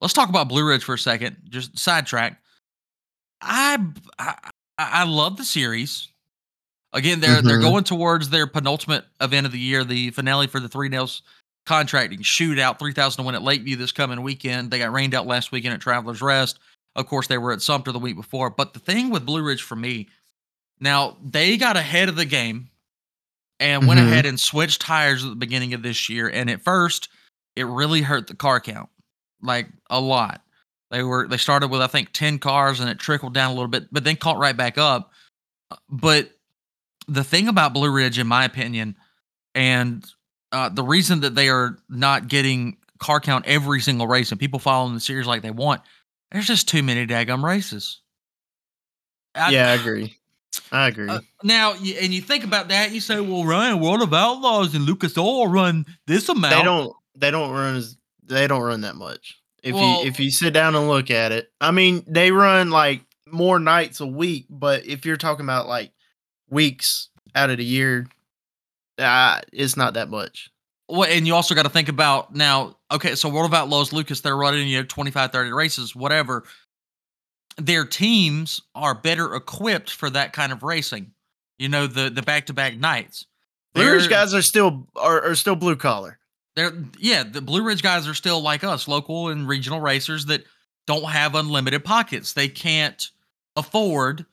[0.00, 1.36] let's talk about Blue Ridge for a second.
[1.48, 2.40] Just sidetrack.
[3.40, 3.78] I
[4.18, 4.34] I,
[4.78, 6.08] I love the series.
[6.92, 7.62] Again, they're they're Mhm.
[7.70, 11.22] going towards their penultimate event of the year, the finale for the Three Nails
[11.66, 14.70] contracting shootout, three thousand to win at Lakeview this coming weekend.
[14.70, 16.58] They got rained out last weekend at Travelers Rest.
[16.94, 18.50] Of course, they were at Sumter the week before.
[18.50, 20.08] But the thing with Blue Ridge for me,
[20.82, 22.68] now they got ahead of the game
[23.60, 24.08] and went Mhm.
[24.08, 26.28] ahead and switched tires at the beginning of this year.
[26.28, 27.08] And at first,
[27.54, 28.90] it really hurt the car count,
[29.40, 30.42] like a lot.
[30.90, 33.68] They were they started with I think ten cars and it trickled down a little
[33.68, 35.12] bit, but then caught right back up.
[35.88, 36.30] But
[37.08, 38.96] the thing about Blue Ridge, in my opinion,
[39.54, 40.04] and
[40.50, 44.58] uh, the reason that they are not getting car count every single race and people
[44.58, 45.80] following the series like they want,
[46.30, 48.00] there's just too many daggum races.
[49.34, 50.18] I- yeah, I agree.
[50.70, 51.08] I agree.
[51.08, 51.84] uh, now, and
[52.14, 55.86] you think about that, you say, "Well, Ryan, World of Outlaws and Lucas Oil run
[56.06, 56.92] this amount." they don't.
[57.14, 57.96] They don't run as.
[58.24, 59.38] They don't run that much.
[59.62, 62.70] If Well- you if you sit down and look at it, I mean, they run
[62.70, 64.46] like more nights a week.
[64.50, 65.92] But if you're talking about like
[66.50, 68.06] weeks out of the year,
[68.98, 70.50] uh, it's not that much.
[70.88, 74.20] Well, and you also got to think about now, okay, so World of Outlaws, Lucas,
[74.20, 76.44] they're running, you know, 25, 30 races, whatever.
[77.56, 81.12] Their teams are better equipped for that kind of racing.
[81.58, 83.26] You know, the the back to back nights.
[83.74, 86.18] Blue Ridge guys are still are, are still blue collar.
[86.56, 90.44] they're yeah, the Blue Ridge guys are still like us, local and regional racers that
[90.86, 92.32] don't have unlimited pockets.
[92.32, 93.10] They can't
[93.56, 94.26] afford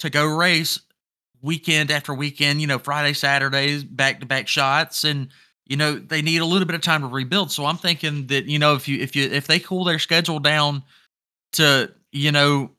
[0.00, 0.80] to go race
[1.42, 5.28] weekend after weekend, you know, Friday, Saturdays, back to back shots and
[5.66, 7.50] you know, they need a little bit of time to rebuild.
[7.50, 10.38] So I'm thinking that, you know, if you if you if they cool their schedule
[10.38, 10.82] down
[11.52, 12.70] to, you know,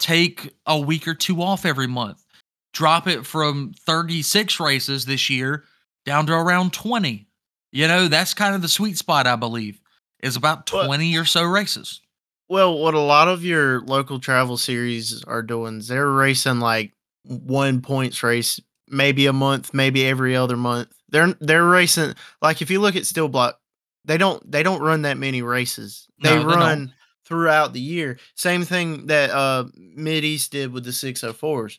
[0.00, 2.24] take a week or two off every month,
[2.72, 5.64] drop it from 36 races this year
[6.04, 7.28] down to around 20
[7.72, 9.80] you know, that's kind of the sweet spot, I believe,
[10.22, 12.00] is about Well- 20 or so races.
[12.48, 16.92] Well, what a lot of your local travel series are doing is they're racing like
[17.22, 20.88] one points race, maybe a month, maybe every other month.
[21.10, 23.60] They're they're racing like if you look at Steel Block,
[24.04, 26.08] they don't they don't run that many races.
[26.20, 26.92] They No, they don't.
[27.30, 28.18] Throughout the year.
[28.34, 31.78] Same thing that uh Mid East did with the 604s.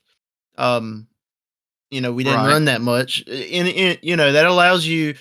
[0.58, 1.08] Um
[1.92, 2.48] you know, we didn't Right.
[2.54, 3.22] run that much.
[3.28, 5.14] In, in you know, that allows you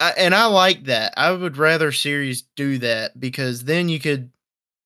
[0.00, 1.14] I, and I like that.
[1.16, 4.30] I would rather series do that because then you could,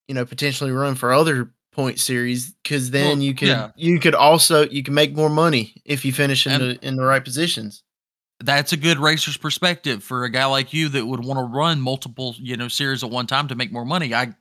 [0.06, 3.70] you know, potentially run for other point series because then Well, you could yeah.
[3.76, 6.96] you could also you can make more money if you finish in And- the in
[6.96, 7.82] the right positions.
[8.40, 11.80] That's a good racer's perspective for a guy like you that would want to run
[11.80, 14.14] multiple, you know, series at one time to make more money.
[14.14, 14.32] I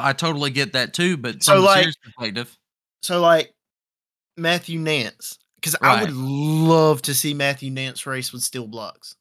[0.00, 2.56] I totally get that too, but So, like- perspective,
[3.02, 3.52] So like
[4.36, 9.16] Matthew Nance, because I would love to see Matthew Nance race with steel blocks,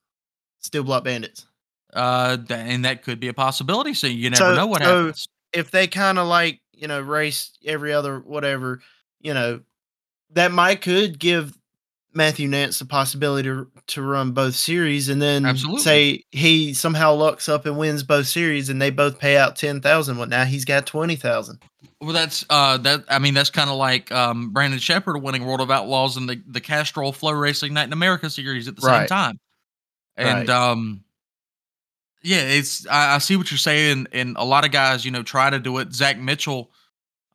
[0.59, 1.45] steel block bandits.
[1.93, 3.93] uh, and that could be a possibility.
[3.93, 5.27] So you never So- know what so- happens.
[5.51, 8.81] if they kind of like you know race every other whatever
[9.19, 9.59] you know
[10.31, 11.57] that might could give
[12.13, 15.81] matthew nance the possibility to, to run both series and then Absolutely.
[15.81, 20.17] say he somehow lucks up and wins both series and they both pay out 10000
[20.17, 21.59] well now he's got 20000
[22.01, 23.03] Well, that's uh, that.
[23.09, 26.41] I mean, that's kind of like um, Brandon Shepard winning World of Outlaws and the
[26.47, 29.39] the Castrol FloRacing Night in America series at the same time.
[30.17, 30.49] And Right.
[30.49, 31.03] um,
[32.23, 35.21] yeah, it's I, I see what you're saying, and a lot of guys, you know,
[35.23, 35.93] try to do it.
[35.93, 36.71] Zach Mitchell,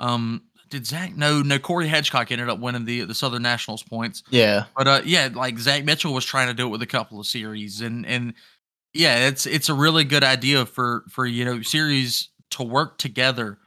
[0.00, 1.16] um, did Zach?
[1.16, 1.58] No, no.
[1.58, 4.22] Corey Hedgecock ended up winning the the Southern Nationals points.
[4.30, 7.20] Yeah, but uh, yeah, like Zach Mitchell was trying to do it with a couple
[7.20, 8.34] of series, and and
[8.92, 13.58] yeah, it's it's a really good idea for for you know series to work together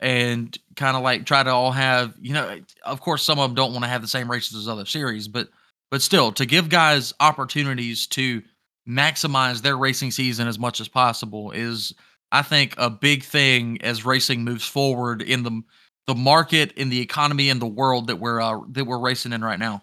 [0.00, 3.54] and kind of like try to all have you know of course some of them
[3.54, 5.48] don't want to have the same races as other series but
[5.90, 8.42] but still to give guys opportunities to
[8.88, 11.92] maximize their racing season as much as possible is
[12.30, 15.62] i think a big thing as racing moves forward in the
[16.08, 19.42] the market and the economy and the world that we're uh, that we're racing in
[19.42, 19.82] right now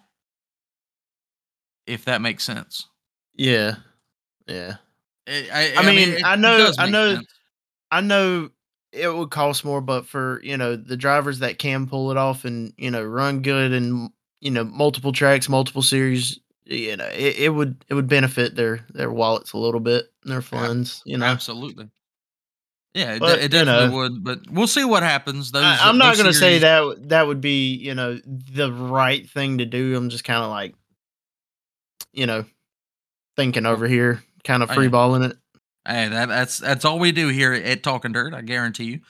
[1.86, 2.88] if that makes sense
[3.34, 3.76] yeah
[4.46, 4.74] yeah
[5.28, 7.26] I, I, I, I mean, I know, I know, sense.
[7.90, 8.50] I know
[8.92, 12.44] it would cost more, but for you know the drivers that can pull it off
[12.44, 14.10] and you know run good and
[14.40, 18.84] you know multiple tracks, multiple series, you know it, it would it would benefit their
[18.94, 21.26] their wallets a little bit, their funds, you know.
[21.26, 21.88] Absolutely.
[22.96, 25.52] Yeah, it, But, it you definitely know, would, but we'll see what happens.
[25.52, 29.58] Those I, I'm not gonna say that that would be you know the right thing
[29.58, 29.94] to do.
[29.94, 30.74] I'm just kind of like
[32.14, 32.46] you know
[33.36, 35.36] thinking over here, kind of Oh, freeballing it.
[35.86, 38.32] Hey, that, that's that's all we do here at Talking Dirt.
[38.32, 39.00] I guarantee you.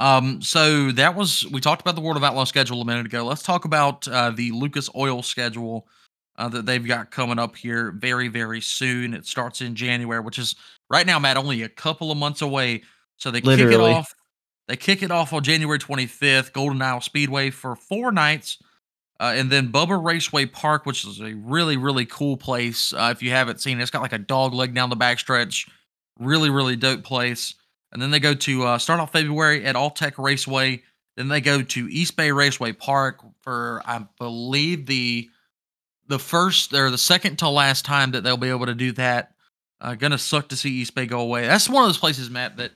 [0.00, 3.24] Um, so that was we talked about the World of Outlaw schedule a minute ago.
[3.24, 5.86] Let's talk about uh, the Lucas Oil schedule
[6.36, 9.14] uh, that they've got coming up here very very soon.
[9.14, 10.56] It starts in January, which is
[10.90, 12.82] right now, Matt, only a couple of months away.
[13.16, 14.14] So they kick it off.
[14.68, 18.58] They kick it off on January 25th, Golden Isle Speedway for four nights.
[19.18, 22.92] Uh, and then Bubba Raceway Park, which is a really, really cool place.
[22.92, 25.68] Uh, if you haven't seen it, it's got like a dog leg down the backstretch.
[26.18, 27.54] Really, really dope place.
[27.92, 30.82] And then they go to uh, start off February at All Tech Raceway.
[31.16, 35.30] Then they go to East Bay Raceway Park for, I believe, the
[36.08, 39.32] the first or the second to last time that they'll be able to do that.
[39.80, 41.46] Uh, gonna suck to see East Bay go away.
[41.46, 42.72] That's one of those places, Matt, that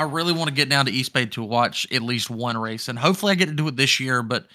[0.00, 2.88] I really want to get down to East Bay to watch at least one race,
[2.88, 4.22] and hopefully I get to do it this year.
[4.22, 4.46] But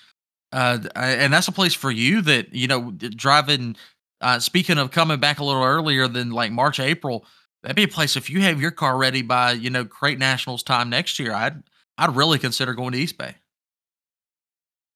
[0.51, 3.75] uh, I- and that's a place for you that you know driving.
[4.21, 7.25] Uh, speaking of coming back a little earlier than like March, April,
[7.61, 10.63] that'd be a place if you have your car ready by you know Crate Nationals
[10.63, 11.33] time next year.
[11.33, 11.61] I'd
[11.97, 13.35] I'd really consider going to East Bay.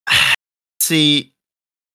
[0.80, 1.32] See,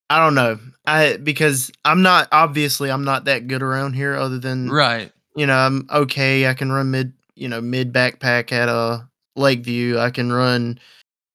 [0.10, 0.60] I don't know.
[0.86, 5.12] I because I'm not obviously I'm not that good around here other than Right.
[5.36, 6.48] you know, I'm okay.
[6.48, 9.00] I can run mid, you know, mid backpack at uh
[9.36, 9.98] Lakeview.
[10.00, 10.80] I can run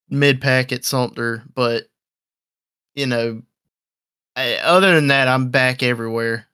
[0.09, 1.84] mid pack at Sumter, but
[2.94, 3.42] you know,
[4.36, 6.46] I, other than that, I'm back everywhere.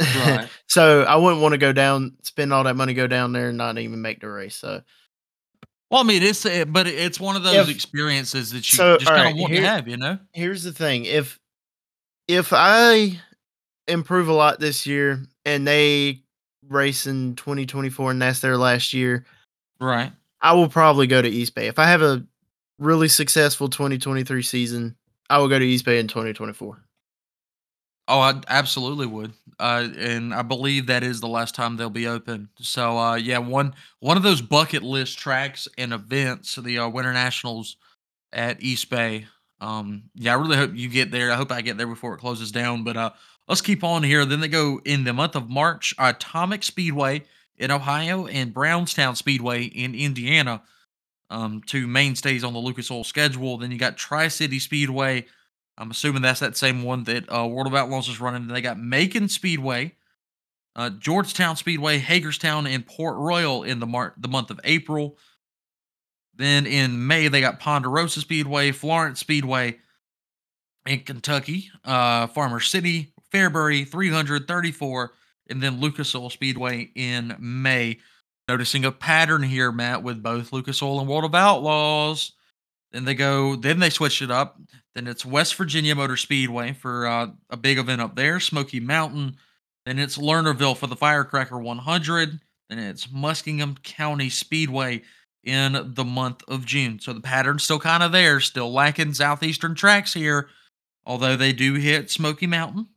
[0.00, 0.48] Right.
[0.68, 3.58] so I wouldn't want to go down, spend all that money, go down there and
[3.58, 4.54] not even make the race.
[4.56, 4.82] So
[5.90, 8.96] Well, I mean, it's uh, but it's one of those If- experiences that you so,
[8.98, 10.18] just kind of want here- to have, you know.
[10.32, 11.38] here's the thing: if
[12.28, 13.18] if I
[13.88, 16.22] improve a lot this year and they
[16.68, 19.24] race in 2024 and that's their last year,
[19.80, 20.12] Right.
[20.40, 21.68] I will probably go to East Bay.
[21.68, 22.24] If I have a
[22.78, 24.96] really successful 2023 season,
[25.30, 26.82] I will go to East Bay in 2024.
[28.08, 29.32] Oh, I absolutely would.
[29.60, 32.48] Uh, and I believe that is the last time they'll be open.
[32.58, 37.12] So, uh, yeah, one one of those bucket list tracks and events, the uh, Winter
[37.12, 37.76] Nationals
[38.32, 39.26] at East Bay.
[39.60, 41.32] Um, yeah, I really hope you get there.
[41.32, 42.84] I hope I get there before it closes down.
[42.84, 43.10] But uh,
[43.52, 44.24] let's keep on here.
[44.24, 47.24] Then they go in the month of March, Atomic Speedway
[47.58, 50.62] in Ohio and Brownstown Speedway in Indiana.
[51.28, 53.58] Um, two mainstays on the Lucas Oil schedule.
[53.58, 55.26] Then you got Tri City Speedway.
[55.76, 58.46] I'm assuming that's that same one that uh, World of Outlaws is running.
[58.46, 59.96] Then they got Macon Speedway,
[60.74, 65.18] uh, Georgetown Speedway, Hagerstown, and Port Royal in the mar- the month of April.
[66.34, 69.78] Then in May they got Ponderosa Speedway, Florence Speedway
[70.86, 75.12] in Kentucky, uh, Farmer City, Fairbury, 334,
[75.48, 77.98] and then Lucas Oil Speedway in May.
[78.48, 82.32] Noticing a pattern here, Matt, with both Lucas Oil and World of Outlaws.
[82.90, 84.60] Then they go, then they switch it up.
[84.94, 89.36] Then it's West Virginia Motor Speedway for uh, a big event up there, Smoky Mountain.
[89.86, 92.40] Then it's Lernerville for the Firecracker 100.
[92.68, 95.02] Then it's Muskingum County Speedway
[95.44, 97.00] in the month of June.
[97.00, 100.48] So the pattern's still kind of there, still lacking southeastern tracks here,
[101.04, 102.88] although they do hit Smoky Mountain.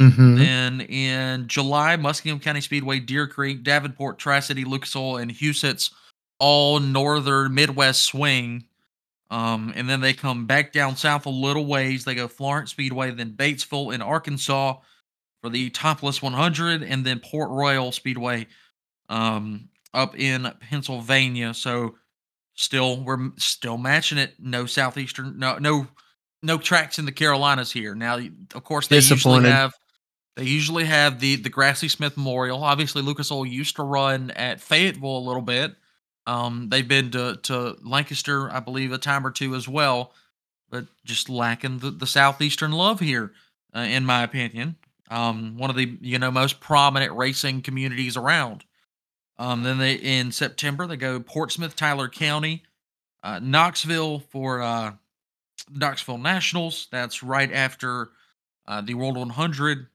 [0.00, 0.36] Mm-hmm.
[0.36, 5.90] Then in July, Muskingum County Speedway, Deer Creek, Davenport, Tri City, Lucas Oil, and Huset's
[6.38, 8.64] all northern Midwest swing.
[9.30, 12.04] Um, and then they come back down south a little ways.
[12.04, 14.76] They go Florence Speedway, then Batesville in Arkansas
[15.40, 18.46] for the Topless 100, and then Port Royal Speedway
[19.08, 21.54] um, up in Pennsylvania.
[21.54, 21.96] So
[22.54, 24.34] still, we're still matching it.
[24.38, 25.86] No southeastern, no no
[26.42, 27.94] no tracks in the Carolinas here.
[27.94, 28.18] Now,
[28.54, 29.72] of course, they usually have
[30.36, 32.64] they usually have the the Grassy Smith Memorial.
[32.64, 35.74] Obviously, Lucas Oil used to run at Fayetteville a little bit.
[36.26, 40.12] Um, they've been to to Lancaster, I believe, a time or two as well,
[40.70, 43.32] but just lacking the, the southeastern love here,
[43.74, 44.76] uh, in my opinion.
[45.10, 48.64] Um, one of the you know most prominent racing communities around.
[49.38, 52.62] Um, then they in September they go Portsmouth, Tyler County,
[53.22, 54.92] uh, Knoxville for uh,
[55.70, 56.88] Knoxville Nationals.
[56.90, 58.10] That's right after
[58.66, 59.88] uh, the World 100.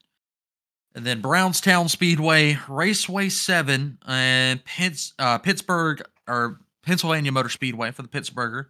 [0.98, 8.02] And then Brownstown Speedway, Raceway 7, and Pitts, uh, Pittsburgh or Pennsylvania Motor Speedway for
[8.02, 8.66] the Pittsburgher.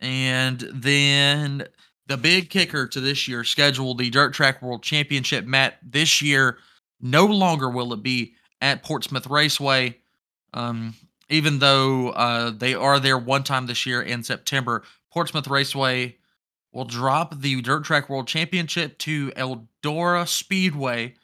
[0.00, 1.68] And then
[2.06, 5.44] the big kicker to this year scheduled the Dirt Track World Championship.
[5.44, 6.56] Matt, this year,
[7.02, 9.98] no longer will it be at Portsmouth Raceway.
[10.54, 10.94] Um,
[11.28, 16.16] even though uh, they are there one time this year in September, Portsmouth Raceway
[16.72, 21.14] will drop the Dirt Track World Championship to Eldora Speedway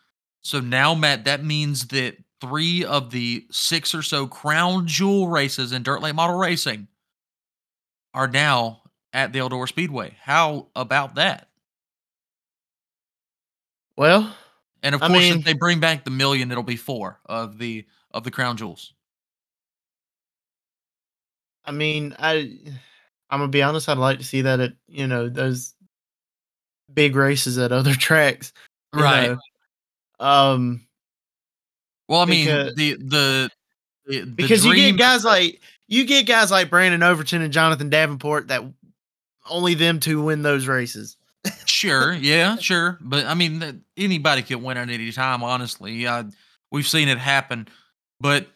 [0.45, 5.73] so now, Matt, that means that three of the six or so crown jewel races
[5.73, 6.87] in dirt late model racing
[8.13, 8.83] are now
[9.13, 10.15] at the Eldora Speedway.
[10.21, 11.49] How about that?
[13.97, 14.35] Well,
[14.83, 17.59] and of I course, mean, if they bring back the million, it'll be four of
[17.59, 18.93] the of the crown jewels.
[21.65, 22.59] I mean, I
[23.31, 23.89] I'm gonna be honest.
[23.89, 25.75] I'd like to see that at you know those
[26.93, 28.53] big races at other tracks,
[28.93, 29.31] Right.
[29.31, 29.39] know.
[30.21, 30.87] Um,
[32.09, 33.51] Well, I mean, Because- the the
[34.07, 37.89] the, the because you get guys like you get guys like Brandon Overton and Jonathan
[37.89, 38.63] Davenport that
[39.49, 41.17] only them two win those races.
[41.67, 45.43] Sure, yeah, sure, but I mean, anybody can win at any time.
[45.43, 46.25] Honestly, uh,
[46.71, 47.69] we've seen it happen,
[48.21, 48.47] but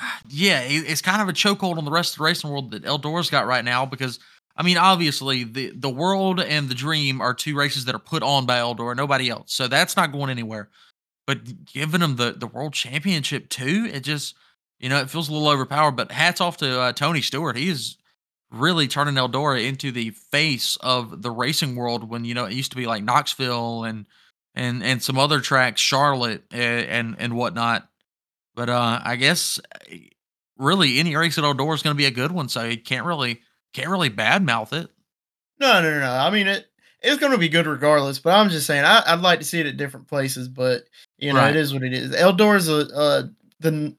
[0.00, 2.70] ah, yeah, it, it's kind of a chokehold on the rest of the racing world
[2.72, 4.18] that Eldora's got right now because
[4.56, 8.22] I mean, obviously, the the world and the dream are two races that are put
[8.22, 10.68] on by Eldora, nobody else, so that's not going anywhere.
[11.26, 14.34] But giving him the the world championship too, it just
[14.78, 15.92] you know it feels a little overpowered.
[15.96, 17.96] But hats off to uh, Tony Stewart, he is
[18.50, 22.70] really turning Eldora into the face of the racing world when you know it used
[22.70, 24.06] to be like Knoxville and
[24.54, 27.88] and and some other tracks, Charlotte and and, and whatnot.
[28.54, 29.58] But uh I guess
[29.90, 29.98] eh,
[30.56, 33.04] really any race at Eldora is going to be a good one, so you can't
[33.04, 33.40] really
[33.72, 34.90] can't really badmouth it.
[35.58, 36.10] No, no, no, no.
[36.10, 36.66] I mean it.
[37.02, 38.18] It's going to be good regardless.
[38.18, 40.48] But I'm just saying I, I'd like to see it at different places.
[40.48, 40.84] But
[41.18, 41.50] you know, Right.
[41.54, 42.10] it is what it is.
[42.12, 43.22] Eldora's a uh,
[43.60, 43.94] the.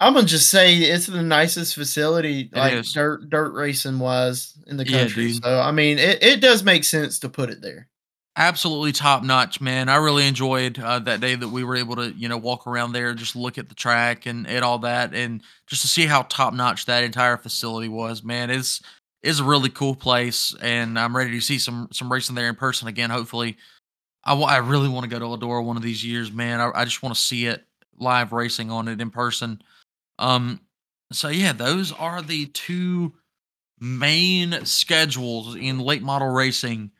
[0.00, 2.92] I'm gonna just say it's the nicest facility, It like is.
[2.92, 5.32] dirt dirt racing wise in the country.
[5.32, 5.42] dude.
[5.42, 7.88] so I mean, it, it does make sense to put it there.
[8.36, 9.88] Absolutely top notch, man.
[9.88, 12.92] I really enjoyed uh, that day that we were able to, you know, walk around
[12.92, 16.22] there, just look at the track and, and all that, and just to see how
[16.22, 18.50] top notch that entire facility was, man.
[18.50, 18.82] It's
[19.24, 22.54] it's a really cool place, and I'm ready to see some some racing there in
[22.54, 23.10] person again.
[23.10, 23.56] Hopefully,
[24.22, 26.60] I I really want to go to Eldora one of these years, man.
[26.60, 27.64] I, I just want to see it
[27.98, 29.62] live racing on it in person.
[30.18, 30.60] Um,
[31.10, 33.14] so yeah, those are the two
[33.80, 36.90] main schedules in late model racing.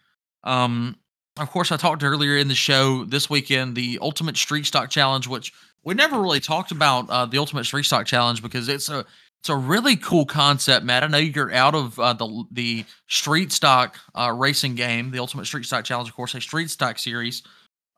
[0.45, 0.97] Um,
[1.39, 5.29] of course, I talked earlier in the show this weekend the Ultimate Street Stock Challenge,
[5.29, 5.53] which
[5.85, 9.05] we never really talked about uh, the Ultimate Street Stock Challenge because it's a
[9.45, 11.05] it's a really cool concept, Matt.
[11.05, 15.45] I know you're out of uh, the the street stock uh, racing game, the Ultimate
[15.45, 17.43] Street Stock Challenge, of course, a street stock series.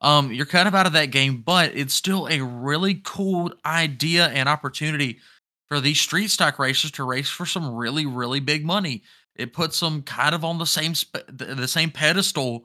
[0.00, 4.26] Um, you're kind of out of that game, but it's still a really cool idea
[4.26, 5.20] and opportunity
[5.68, 9.04] for these street stock racers to race for some really, really big money.
[9.36, 12.64] It puts them kind of on the same sp- the same pedestal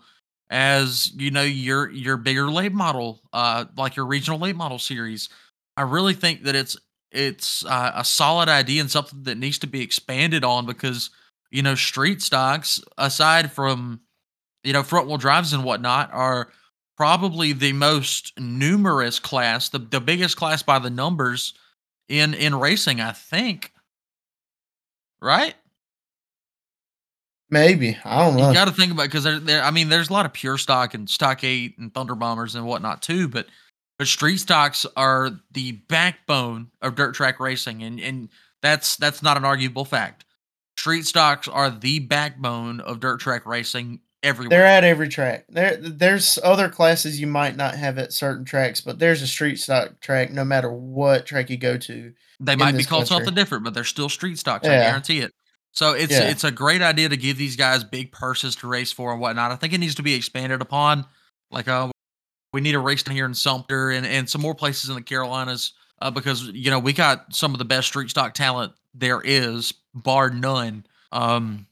[0.50, 5.30] as you know your your bigger late model, uh, like your regional late model series.
[5.78, 6.76] I really think that it's
[7.12, 11.10] it's uh, a solid idea and something that needs to be expanded on because
[11.50, 14.02] you know street stocks, aside from
[14.64, 16.50] you know front wheel drives and whatnot, are
[16.98, 21.54] probably the most numerous class, the the biggest class by the numbers
[22.08, 23.02] in in racing.
[23.02, 23.72] I think,
[25.22, 25.56] right?
[27.50, 28.48] Maybe I don't know.
[28.48, 29.62] You got to think about because there, there.
[29.62, 32.66] I mean, there's a lot of pure stock and stock eight and thunder bombers and
[32.66, 33.28] whatnot too.
[33.28, 33.48] But
[34.02, 38.30] but street stocks are the backbone of dirt track racing, and and
[38.60, 40.26] that's that's not an arguable fact.
[40.76, 44.58] Street stocks are the backbone of dirt track racing everywhere.
[44.58, 45.46] They're at every track.
[45.50, 49.58] There, there's other classes you might not have at certain tracks, but there's a street
[49.58, 52.12] stock track no matter what track you go to.
[52.40, 53.18] They might be called country.
[53.18, 54.68] something different, but they're still street stocks.
[54.68, 55.32] I guarantee it.
[55.74, 56.24] So it's Yeah.
[56.24, 59.52] it's a great idea to give these guys big purses to race for and whatnot.
[59.52, 61.06] I think it needs to be expanded upon.
[61.52, 61.92] Like, uh,
[62.54, 65.02] we need a race down here in Sumter and and some more places in the
[65.02, 69.22] Carolinas uh, because you know we got some of the best street stock talent there
[69.24, 70.86] is, bar none.
[71.12, 71.68] Um,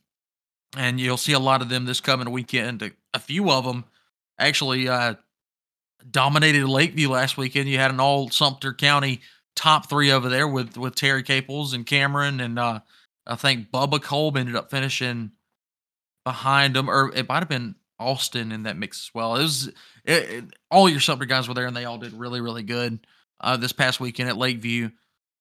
[0.78, 2.94] and you'll see a lot of them this coming weekend.
[3.14, 3.86] A, few of them
[4.38, 5.16] actually uh,
[6.10, 7.68] dominated Lakeview last weekend.
[7.68, 9.22] You had an all Sumter County
[9.56, 12.80] top three over there with with Terry Caples and Cameron, and uh,
[13.26, 15.32] I think Bubba Kolb ended up finishing
[16.24, 19.36] behind them, or it might have been Austin in that mix as well.
[19.36, 19.68] It was
[20.06, 23.06] it, it, all your Sumter guys were there, and they all did really, really good
[23.42, 24.90] uh, this past weekend at Lakeview.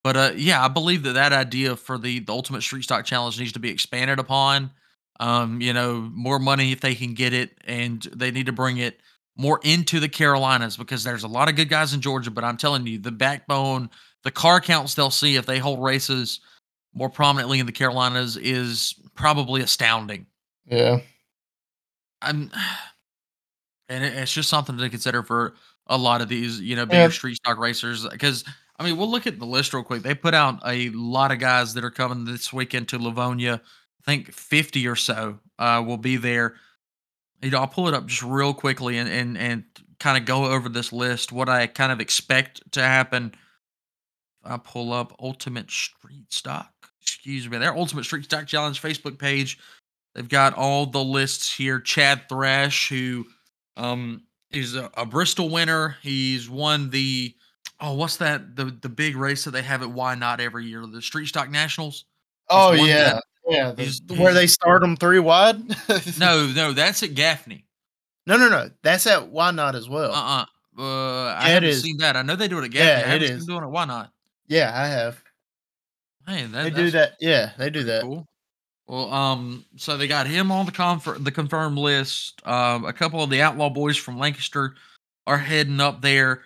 [0.05, 3.39] But uh, yeah, I believe that that idea for the the Ultimate Street Stock Challenge
[3.39, 4.71] needs to be expanded upon.
[5.21, 8.79] Um, you know, more money if they can get it, and they need to bring
[8.79, 9.01] it
[9.37, 12.31] more into the Carolinas because there's a lot of good guys in Georgia.
[12.31, 13.91] But I'm telling you, the backbone,
[14.23, 16.41] the car counts they'll see if they hold races
[16.95, 20.27] more prominently in the Carolinas is probably astounding.
[20.67, 21.01] Yeah.
[22.23, 22.51] I'm,
[23.89, 25.55] and it's just something to consider for
[25.87, 27.09] a lot of these, you know, bigger yeah.
[27.09, 28.07] street stock racers.
[28.07, 28.45] Because
[28.79, 30.03] I mean, we'll look at the list real quick.
[30.03, 33.61] They put out a lot of guys that are coming this weekend to Lavonia.
[33.61, 36.55] I think 50 or so uh, will be there.
[37.43, 39.65] You know, I'll pull it up just real quickly and and and
[40.01, 41.33] kind of go over this list.
[41.33, 43.35] What I kind of expect to happen.
[44.45, 46.73] I pull up Ultimate Street Stock.
[47.03, 49.59] Excuse me, their Ultimate Street Stock Challenge Facebook page
[50.15, 51.81] They've got all the lists here.
[51.81, 53.27] Chad Thrash, who
[53.77, 55.97] um is a, a Bristol winner.
[56.03, 57.35] He's won the
[57.81, 58.57] oh, what's that?
[58.57, 61.51] The the big race that they have at Why Not every year, the Street Stock
[61.51, 62.05] Nationals.
[62.51, 63.25] oh yeah, that.
[63.49, 63.73] yeah.
[63.73, 65.59] The, he's, where he's, they start them three wide.
[66.19, 67.65] no, no, that's at Gaffney.
[68.27, 68.71] No, no, no.
[68.83, 70.13] That's at Why Not as well.
[70.13, 70.45] Uh-uh.
[70.81, 72.15] Uh, yeah, I haven't seen that.
[72.15, 73.11] I know they do it at Gaffney.
[73.11, 73.47] Yeah, it is.
[73.47, 73.69] doing it.
[73.69, 74.13] Why not?
[74.47, 75.21] Yeah, I have.
[76.27, 77.15] Hey, that, they do that.
[77.21, 78.03] Yeah, they do that.
[78.03, 78.27] Cool.
[78.89, 82.41] Well, um, so they got him on the confer- the confirmed list.
[82.47, 84.75] Um, a couple of the outlaw boys from Lancaster
[85.27, 86.43] are heading up there.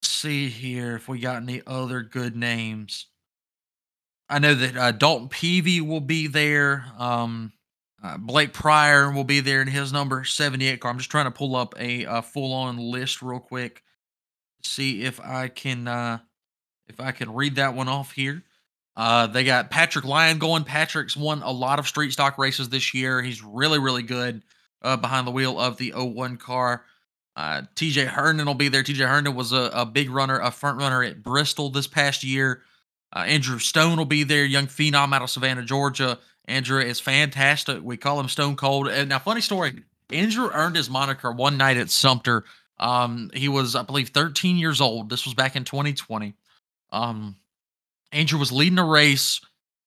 [0.00, 3.06] Let's see here if we got any other good names.
[4.28, 6.86] I know that uh, Dalton Peavy will be there.
[6.98, 7.52] Um,
[8.02, 10.90] uh, Blake Pryor will be there in his number 78 car.
[10.90, 13.82] I'm just trying to pull up a, full on list real quick.
[14.62, 16.18] See if I can uh,
[16.86, 18.44] if I can read that one off here.
[18.96, 20.64] Uh, they got Patrick Lyon going.
[20.64, 23.22] Patrick's won a lot of street stock races this year.
[23.22, 24.42] He's really, really good
[24.82, 26.84] uh, behind the wheel of the 01 car.
[27.36, 28.84] Uh, TJ Herndon will be there.
[28.84, 32.62] TJ Herndon was a, a, big runner, a front runner at Bristol this past year.
[33.12, 36.18] Uh, Andrew Stone will be there, young phenom out of Savannah, Georgia.
[36.46, 37.82] Andrew is fantastic.
[37.82, 38.88] We call him Stone Cold.
[38.88, 42.44] And now, funny story Andrew earned his moniker one night at Sumter.
[42.78, 45.08] Um, he was, I believe, 13 years old.
[45.08, 46.34] This was back in 2020.
[46.92, 47.36] Um,
[48.14, 49.40] Andrew was leading a race,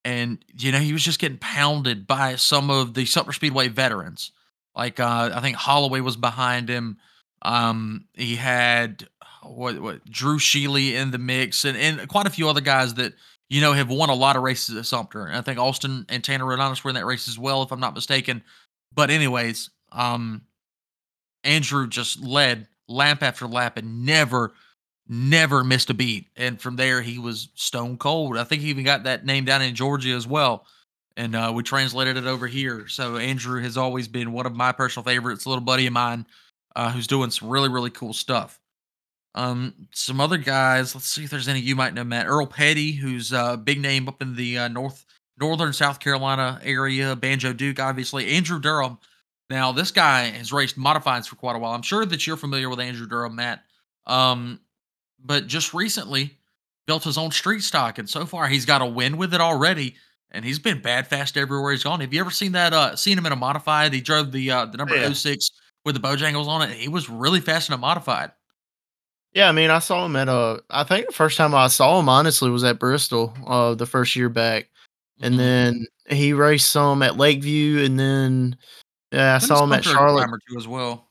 [0.04, 4.32] and you know he was just getting pounded by some of the Sumter Speedway veterans.
[4.76, 6.98] Like uh, I think Holloway was behind him.
[7.42, 9.08] Um, he had
[9.44, 13.14] what what Drew Sheely in the mix, and and quite a few other guys that
[13.50, 15.26] you know have won a lot of races at Sumter.
[15.26, 17.80] And I think Austin and Tanner Rodonis were in that race as well, if I'm
[17.80, 18.44] not mistaken.
[18.94, 20.42] But anyways, um,
[21.46, 24.54] Andrew just led lap after lap and never
[25.10, 26.28] never missed a beat.
[26.36, 28.38] And from there, he was stone cold.
[28.38, 30.66] I think he even got that name down in Georgia as well.
[31.16, 32.88] And uh, we translated it over here.
[32.88, 36.26] So Andrew has always been one of my personal favorites, a little buddy of mine
[36.76, 38.60] uh, who's doing some really, really cool stuff.
[39.34, 42.28] Um, some other guys, let's see if there's any you might know, Matt.
[42.28, 45.06] Earl Petty, who's a uh, big name up in the uh, north
[45.40, 48.30] northern South Carolina area, Banjo Duke, obviously.
[48.30, 48.98] Andrew Durham.
[49.50, 51.74] Now, this guy has raced modifieds for quite a while.
[51.74, 53.64] I'm sure that you're familiar with Andrew Durham, Matt.
[54.06, 54.60] Um,
[55.24, 56.38] but just recently
[56.86, 59.96] built his own street stock, and so far he's got a win with it already.
[60.32, 62.02] And he's been bad fast everywhere he's gone.
[62.02, 62.74] Have you ever seen that?
[62.74, 63.94] Uh, seen him in a modified?
[63.94, 65.12] He drove the uh, the number yeah.
[65.12, 65.52] 06
[65.86, 66.76] with the Bojangles on it.
[66.76, 68.32] He was really fast in a modified.
[69.34, 72.00] Yeah, I mean, I saw him at uh I think the first time I saw
[72.00, 74.70] him honestly was at Bristol, uh, the first year back,
[75.22, 75.44] and mm-hmm.
[75.44, 78.58] then he raced some at Lakeview, and then
[79.12, 81.07] yeah, I saw him at Charlotte as well.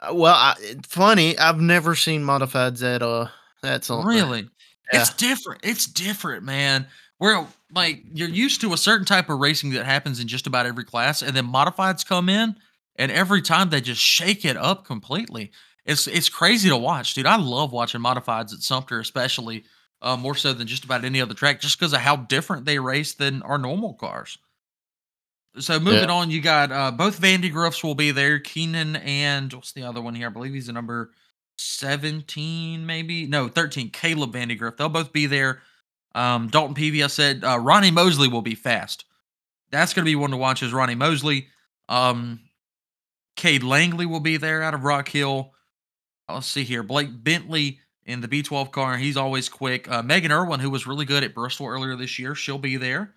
[0.00, 0.54] Uh, well, I,
[0.86, 3.28] funny, I've never seen modifieds at uh
[3.62, 4.06] that something.
[4.06, 4.48] Really?
[4.92, 5.00] Yeah.
[5.00, 5.60] It's different.
[5.64, 6.86] It's different, man.
[7.18, 10.66] Where like you're used to a certain type of racing that happens in just about
[10.66, 12.56] every class, and then modifieds come in,
[12.96, 15.50] and every time they just shake it up completely.
[15.84, 17.26] It's it's crazy to watch, dude.
[17.26, 19.64] I love watching modifieds at Sumter, especially
[20.02, 22.78] uh, more so than just about any other track, just because of how different they
[22.78, 24.38] race than our normal cars.
[25.60, 26.14] So moving yeah.
[26.14, 28.38] on, you got uh, both Vandy Gruffs will be there.
[28.38, 30.26] Keenan and what's the other one here?
[30.26, 31.10] I believe he's a number
[31.56, 33.26] 17, maybe.
[33.26, 33.90] No, 13.
[33.90, 34.76] Caleb Vandy Gruff.
[34.76, 35.60] They'll both be there.
[36.14, 39.04] Um, Dalton Peavy, I said uh, Ronnie Mosley will be fast.
[39.70, 41.48] That's going to be one to watch is Ronnie Mosley.
[41.88, 42.40] Um,
[43.36, 45.52] Cade Langley will be there out of Rock Hill.
[46.28, 46.82] Let's see here.
[46.82, 48.96] Blake Bentley in the B12 car.
[48.96, 49.90] He's always quick.
[49.90, 53.14] Uh, Megan Irwin, who was really good at Bristol earlier this year, she'll be there.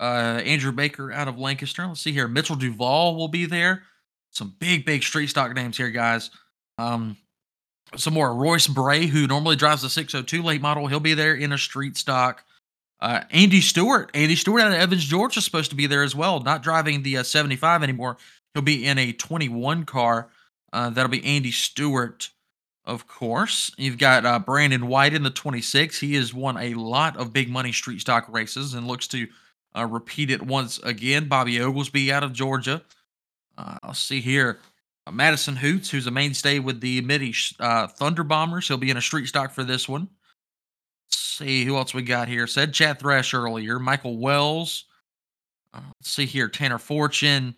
[0.00, 1.86] Uh, Andrew Baker out of Lancaster.
[1.86, 2.28] Let's see here.
[2.28, 3.82] Mitchell Duval will be there.
[4.30, 6.30] Some big, big street stock names here, guys.
[6.76, 7.16] Um,
[7.96, 10.86] some more Royce Bray, who normally drives the 602 late model.
[10.86, 12.44] He'll be there in a street stock.
[13.00, 16.14] Uh, Andy Stewart, Andy Stewart out of Evans, Georgia, is supposed to be there as
[16.14, 16.40] well.
[16.40, 18.16] Not driving the uh, 75 anymore.
[18.54, 20.30] He'll be in a 21 car.
[20.72, 22.28] Uh, that'll be Andy Stewart,
[22.84, 23.70] of course.
[23.78, 25.98] You've got uh, Brandon White in the 26.
[26.00, 29.28] He has won a lot of big money street stock races and looks to
[29.78, 31.28] uh, repeat it once again.
[31.28, 32.82] Bobby Oglesby out of Georgia.
[33.56, 34.58] Uh, let's see here.
[35.06, 38.68] Uh, Madison Hoots, who's a mainstay with the Midi uh, Thunder Bombers.
[38.68, 40.08] He'll be in a street stock for this one.
[41.06, 42.46] Let's see who else we got here.
[42.46, 43.78] Said Chad Thrash earlier.
[43.78, 44.84] Michael Wells.
[45.72, 46.48] Uh, let's see here.
[46.48, 47.54] Tanner Fortune.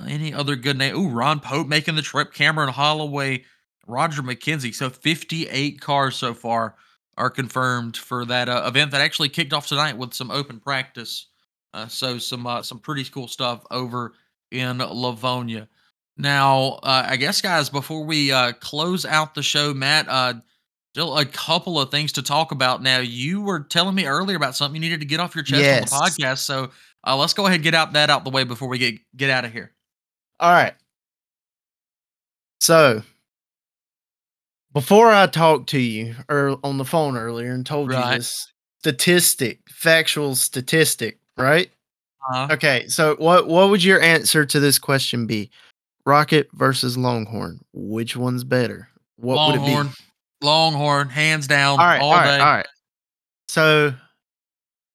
[0.00, 0.96] Uh, any other good name?
[0.96, 2.32] Ooh, Ron Pope making the trip.
[2.32, 3.44] Cameron Holloway.
[3.86, 4.74] Roger McKenzie.
[4.74, 6.76] So 58 cars so far
[7.18, 11.26] are confirmed for that uh, event that actually kicked off tonight with some open practice.
[11.74, 14.14] Uh, so some uh, some pretty cool stuff over
[14.50, 15.68] in Lavonia.
[16.16, 20.34] Now, uh, I guess, guys, before we uh, close out the show, Matt, uh,
[20.94, 22.82] still a couple of things to talk about.
[22.82, 25.62] Now, you were telling me earlier about something you needed to get off your chest
[25.62, 25.92] Yes.
[25.92, 26.70] on the podcast, so
[27.06, 29.30] uh, let's go ahead and get out that out the way before we get get
[29.30, 29.72] out of here.
[30.40, 30.74] All right.
[32.60, 33.02] So
[34.78, 38.12] before I talked to you or on the phone earlier and told Right.
[38.12, 41.68] you this statistic, factual statistic, right?
[42.32, 45.50] Uh, Okay, so what what would your answer to this question be?
[46.06, 47.58] Rocket versus Longhorn.
[47.72, 48.88] Which one's better?
[49.16, 49.90] What would it be?
[50.46, 52.38] Longhorn, hands down, All right, all all day.
[52.38, 52.66] right, all right.
[53.48, 53.94] So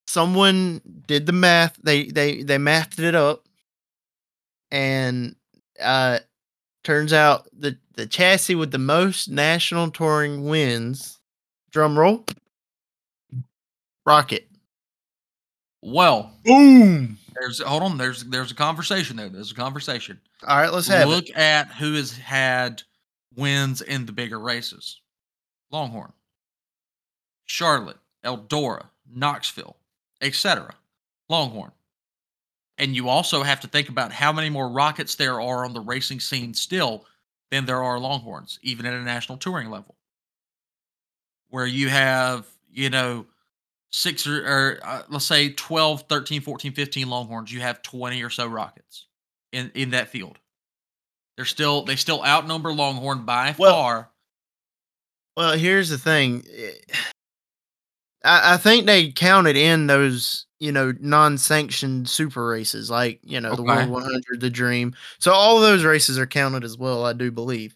[0.07, 1.75] someone did the math.
[1.83, 3.43] They they they mathed it up,
[4.71, 5.35] and
[5.81, 6.19] uh,
[6.83, 11.19] turns out the the chassis with the most national touring wins.
[11.71, 12.25] Drum roll.
[14.05, 14.47] Rocket.
[15.81, 17.17] Well, Boom.
[17.35, 17.97] there's hold on.
[17.97, 19.29] There's there's a conversation there.
[19.29, 20.19] There's a conversation.
[20.47, 21.35] All right, let's have Look it.
[21.35, 22.83] at who has had
[23.35, 25.01] wins in the bigger races:
[25.71, 26.13] Longhorn,
[27.45, 29.75] Charlotte, Eldora, Knoxville,
[30.21, 30.73] etc.
[31.29, 31.71] Longhorn.
[32.83, 35.79] And you also have to think about how many more rockets there are on the
[35.79, 37.05] racing scene still
[37.49, 39.95] than there are Longhorns, even at a national touring level.
[41.47, 43.25] Where you have, you know,
[43.89, 48.29] six or, or uh, let's say 12, 13, 14, 15 Longhorns, you have 20 or
[48.29, 49.07] so rockets
[49.53, 50.37] in, in that field.
[51.37, 54.09] They're still they still outnumber Longhorn by Well, far.
[55.37, 56.43] Well, here's the thing.
[58.25, 63.53] I, I think they counted in those, you know, non-sanctioned super races, like you know
[63.53, 64.95] the World 100, the Dream.
[65.19, 67.75] So all of those races are counted as well, I do believe.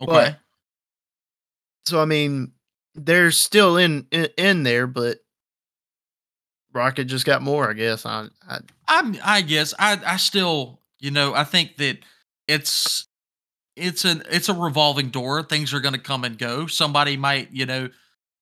[0.00, 0.10] Okay.
[0.10, 0.38] But
[1.84, 2.52] so I mean,
[2.94, 5.18] they're still in in, in there, but
[6.72, 8.06] Rocket just got more, I guess.
[8.06, 11.98] I, I I'm I guess I I still you know I think that
[12.48, 13.06] it's
[13.76, 15.42] it's an it's a revolving door.
[15.42, 16.68] Things are going to come and go.
[16.68, 17.90] Somebody might you know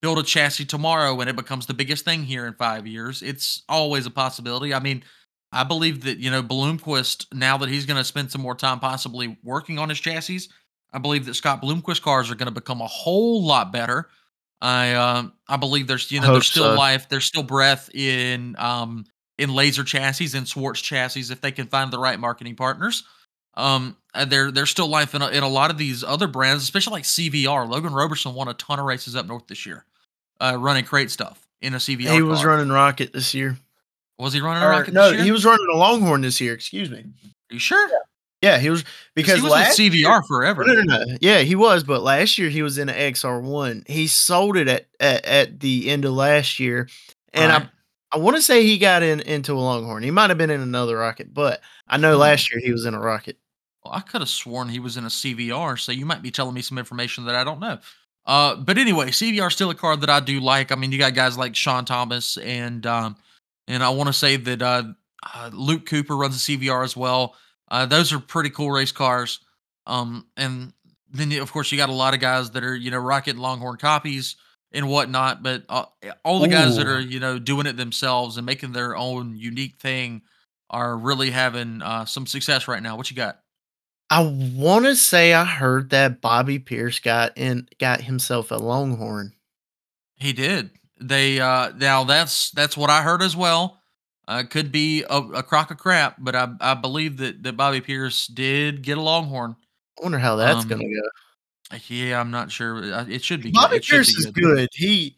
[0.03, 3.23] build a chassis tomorrow and it becomes the biggest thing here in five years.
[3.23, 4.75] It's always a possibility.
[4.75, 5.05] I mean,
[5.53, 8.81] I believe that you know Bloomquist now that he's going to spend some more time
[8.81, 10.49] possibly working on his chassis.
[10.93, 14.09] I believe that Scott Bloomquist cars are going to become a whole lot better.
[14.61, 16.75] I um I believe there's you know there's still so.
[16.75, 19.05] life, there's still breath in um
[19.39, 23.05] in Lazer chassis and Swartz chassis if they can find the right marketing partners.
[23.55, 23.97] Um,
[24.29, 27.05] there there's still life in a, in a lot of these other brands, especially like
[27.05, 27.69] CVR.
[27.69, 29.85] Logan Roberson won a ton of races up north this year,
[30.43, 32.13] uh, running crate stuff in a CVR.
[32.15, 33.57] he was running Rocket this year.
[34.19, 34.93] Was he running a Or, rocket?
[34.95, 35.25] no, this year?
[35.25, 36.53] he was running a Longhorn this year.
[36.55, 36.99] Excuse me.
[36.99, 37.89] Are you sure?
[38.41, 38.85] Yeah, he was
[39.15, 40.65] because he was last with year- CVR forever.
[40.65, 41.17] No, no, no.
[41.21, 43.89] Yeah, he was, but last year he was in an XR1.
[43.89, 46.89] He sold it at at, at the end of last year,
[47.33, 47.63] and Right.
[47.63, 50.03] I I want to say he got in into a Longhorn.
[50.03, 52.21] He might have been in another Rocket, but I know Hmm.
[52.21, 53.39] last year he was in a Rocket.
[53.85, 56.55] Well, I could have sworn he was in a CVR, so you might be telling
[56.55, 57.79] me some information that I don't know.
[58.25, 60.71] Uh, but anyway, CVR is still a card that I do like.
[60.71, 63.17] I mean, you got guys like Sean Thomas and um,
[63.67, 64.85] and I want to say that uh,
[65.35, 67.35] uh, Luke Cooper runs a CVR as well.
[67.71, 69.41] Uh, those are pretty cool race cars.
[69.87, 70.73] Um, and
[71.11, 73.79] then of course you got a lot of guys that are you know Rocket Longhorn
[73.79, 74.37] copies
[74.73, 75.43] and whatnot.
[75.43, 75.87] But uh,
[76.25, 79.77] all the guys that are you know doing it themselves and making their own unique
[79.79, 80.23] thing
[80.71, 82.97] are really having uh, some success right now.
[82.97, 83.41] What you got?
[84.13, 84.21] I
[84.55, 89.33] want to say I heard that Bobby Pierce got in got himself a Longhorn.
[90.17, 90.69] He did.
[91.01, 93.79] They uh now that's that's what I heard as well.
[94.29, 97.81] Uh, could be a, a crock of crap, but I I believe that that Bobby
[97.81, 99.57] Pierce did get a Longhorn.
[99.99, 101.79] I wonder how that's Um, gonna go.
[101.89, 102.85] Yeah, I'm not sure.
[102.93, 103.51] Uh, It should be.
[103.51, 103.85] Bobby good.
[103.85, 104.69] Pierce be is good.
[104.75, 105.17] He,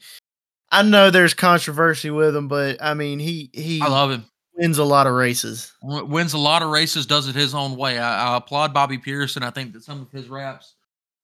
[0.70, 4.24] I know there's controversy with him, but I mean he he I love him.
[4.57, 5.73] Wins a lot of races.
[5.83, 7.99] Wins a lot of races, does it his own way.
[7.99, 10.75] I, I applaud Bobby Pierce, and I think that some of his raps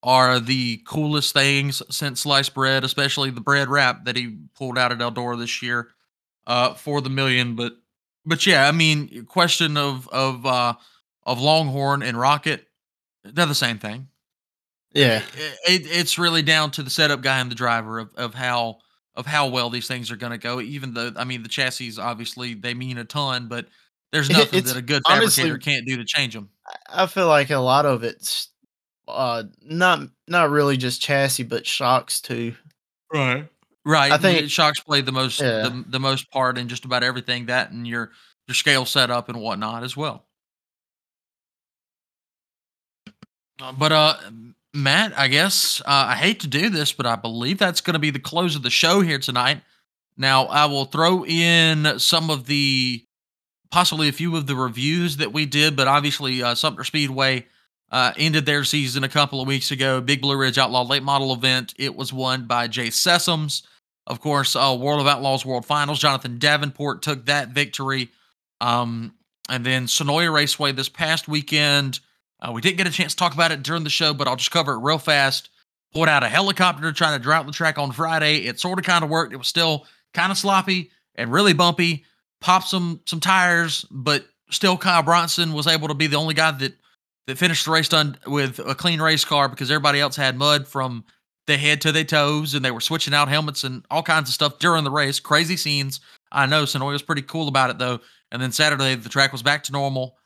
[0.02, 4.92] are the coolest things since sliced bread, especially the bread wrap that he pulled out
[4.92, 5.88] at Eldora this year
[6.46, 7.54] uh, for the million.
[7.56, 7.74] But
[8.26, 10.74] but yeah, I mean, question of of uh,
[11.24, 12.66] of Longhorn and Rocket,
[13.24, 14.08] they're the same thing.
[14.92, 18.34] Yeah, it, it, it's really down to the setup guy and the driver of of
[18.34, 18.78] how
[19.20, 20.60] of how well these things are going to go.
[20.60, 23.66] Even though I mean, the chassis obviously they mean a ton, but
[24.10, 26.48] there's nothing it's that a good honestly fabricator can't do to change them.
[26.88, 28.48] I feel like a lot of it's
[29.06, 32.54] uh not not really just chassis but shocks too.
[33.12, 33.48] Right.
[33.84, 34.12] Right.
[34.12, 35.62] I the think Shocks play the most yeah.
[35.62, 38.10] the the most part in just about everything that and your
[38.48, 40.26] your scale setup and whatnot as well.
[43.60, 44.16] Uh, but uh
[44.72, 48.00] Matt, I guess uh, I hate to do this, but I believe that's going to
[48.00, 49.62] be the close of the show here tonight.
[50.16, 53.04] Now, I will throw in some of the
[53.70, 57.46] possibly a few of the reviews that we did, but obviously uh, Sumter Speedway
[57.90, 60.00] uh, ended their season a couple of weeks ago.
[60.00, 61.74] Big Blue Ridge Outlaw late model event.
[61.78, 63.62] It was won by Jay Sessoms.
[64.06, 66.00] Of course, uh, World of Outlaws World Finals.
[66.00, 68.10] Jonathan Davenport took that victory.
[68.60, 69.14] Um,
[69.48, 72.00] and then Senoia Raceway this past weekend.
[72.40, 74.36] Uh, we didn't get a chance to talk about it during the show, but I'll
[74.36, 75.50] just cover it real fast.
[75.92, 78.46] Pulled out a helicopter trying to drought the track on Friday.
[78.46, 79.32] It sort of kind of worked.
[79.32, 82.04] It was still kind of sloppy and really bumpy.
[82.40, 86.52] Popped some some tires, but still Kyle Bronson was able to be the only guy
[86.52, 86.74] that
[87.26, 90.66] that finished the race done with a clean race car because everybody else had mud
[90.66, 91.04] from
[91.46, 94.34] the head to their toes and they were switching out helmets and all kinds of
[94.34, 95.20] stuff during the race.
[95.20, 96.00] Crazy scenes.
[96.32, 98.00] I know Senoia was pretty cool about it though.
[98.32, 100.16] And then Saturday the track was back to normal.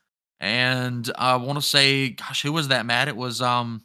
[0.44, 3.08] And I want to say, gosh, who was that, Matt?
[3.08, 3.82] It was um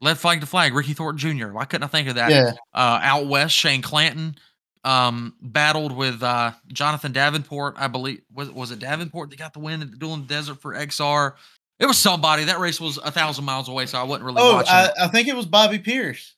[0.00, 1.48] led flag to flag, Ricky Thornton Jr.
[1.52, 2.30] Why couldn't I think of that?
[2.30, 2.52] Yeah.
[2.72, 4.36] Uh out west, Shane Clanton
[4.84, 8.22] um battled with uh Jonathan Davenport, I believe.
[8.32, 11.34] Was was it Davenport that got the win at the Dueling Desert for XR?
[11.78, 12.44] It was somebody.
[12.44, 14.72] That race was a thousand miles away, so I wasn't really Oh, watching.
[14.72, 14.90] I.
[14.98, 16.36] I think it was Bobby Pierce.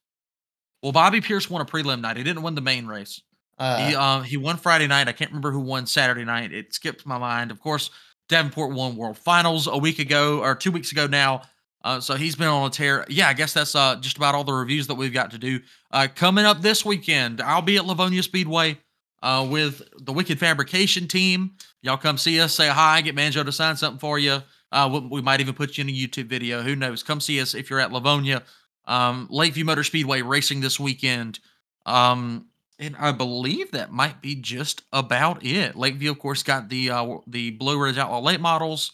[0.82, 2.16] Well, Bobby Pierce won a prelim night.
[2.16, 3.20] He didn't win the main race.
[3.57, 5.07] Uh, he um he won Friday night.
[5.07, 6.52] I can't remember who won Saturday night.
[6.52, 7.50] It skipped my mind.
[7.52, 7.90] Of course,
[8.29, 11.43] Davenport won World Finals a week ago or two weeks ago now.
[11.85, 13.05] Uh, so he's been on a tear.
[13.09, 15.61] Yeah, I guess that's uh just about all the reviews that we've got to do.
[15.93, 18.79] Uh, coming up this weekend, I'll be at Lavonia Speedway
[19.22, 21.53] uh with the Wicked Fabrication team.
[21.83, 24.43] Y'all come see us, say hi, get Manjo to sign something for you.
[24.72, 26.61] Uh, we, we might even put you in a YouTube video.
[26.62, 27.03] Who knows?
[27.05, 28.43] Come see us if you're at Lavonia.
[28.87, 31.39] Um, Lakeview Motor Speedway racing this weekend.
[31.87, 32.47] Um,
[32.79, 35.77] and I believe that might be just about it.
[35.77, 38.93] Lakeview, of course, got the uh, the Blue Ridge Outlaw late models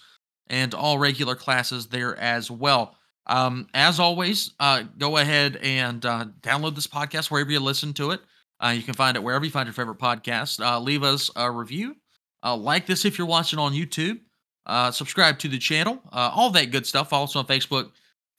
[0.49, 2.97] and all regular classes there as well.
[3.27, 8.11] Um, as always, uh, go ahead and uh, download this podcast wherever you listen to
[8.11, 8.21] it.
[8.63, 10.65] Uh, you can find it wherever you find your favorite podcast.
[10.65, 11.97] Uh, leave us a review.
[12.45, 14.21] Uh, like this if you're watching on YouTube.
[14.67, 16.01] Uh, subscribe to the channel.
[16.13, 17.11] Uh, all that good stuff.
[17.11, 17.91] Follow us on Facebook,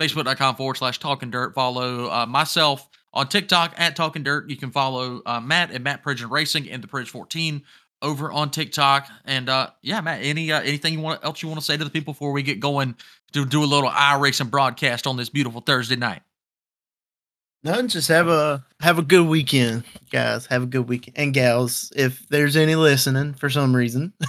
[0.01, 1.53] facebook.com forward slash talking dirt.
[1.53, 4.49] Follow uh, myself on TikTok at Talking Dirt.
[4.49, 7.63] You can follow uh, Matt and Matt Pridgeon Racing and the Pridge 14
[8.01, 9.07] over on TikTok.
[9.25, 11.83] And uh, yeah, Matt, any uh, anything you want else you want to say to
[11.83, 12.95] the people before we get going
[13.33, 16.21] to do a little iRacing broadcast on this beautiful Thursday night?
[17.63, 20.45] no, just have a have a good weekend, guys.
[20.47, 24.13] Have a good weekend, and gals, if there's any listening for some reason.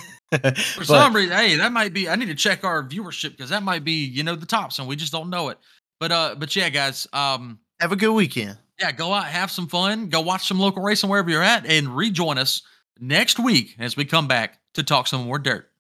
[0.75, 2.09] For some reason, hey, that might be.
[2.09, 4.89] I need to check our viewership because that might be, you know, the tops, and
[4.89, 5.59] we just don't know it.
[6.01, 8.59] But uh, but yeah, guys, um, have a good weekend.
[8.81, 11.95] Yeah, go out, have some fun, go watch some local racing wherever you're at, and
[11.97, 12.63] rejoin us
[13.01, 15.71] next week as we come back to talk some more dirt.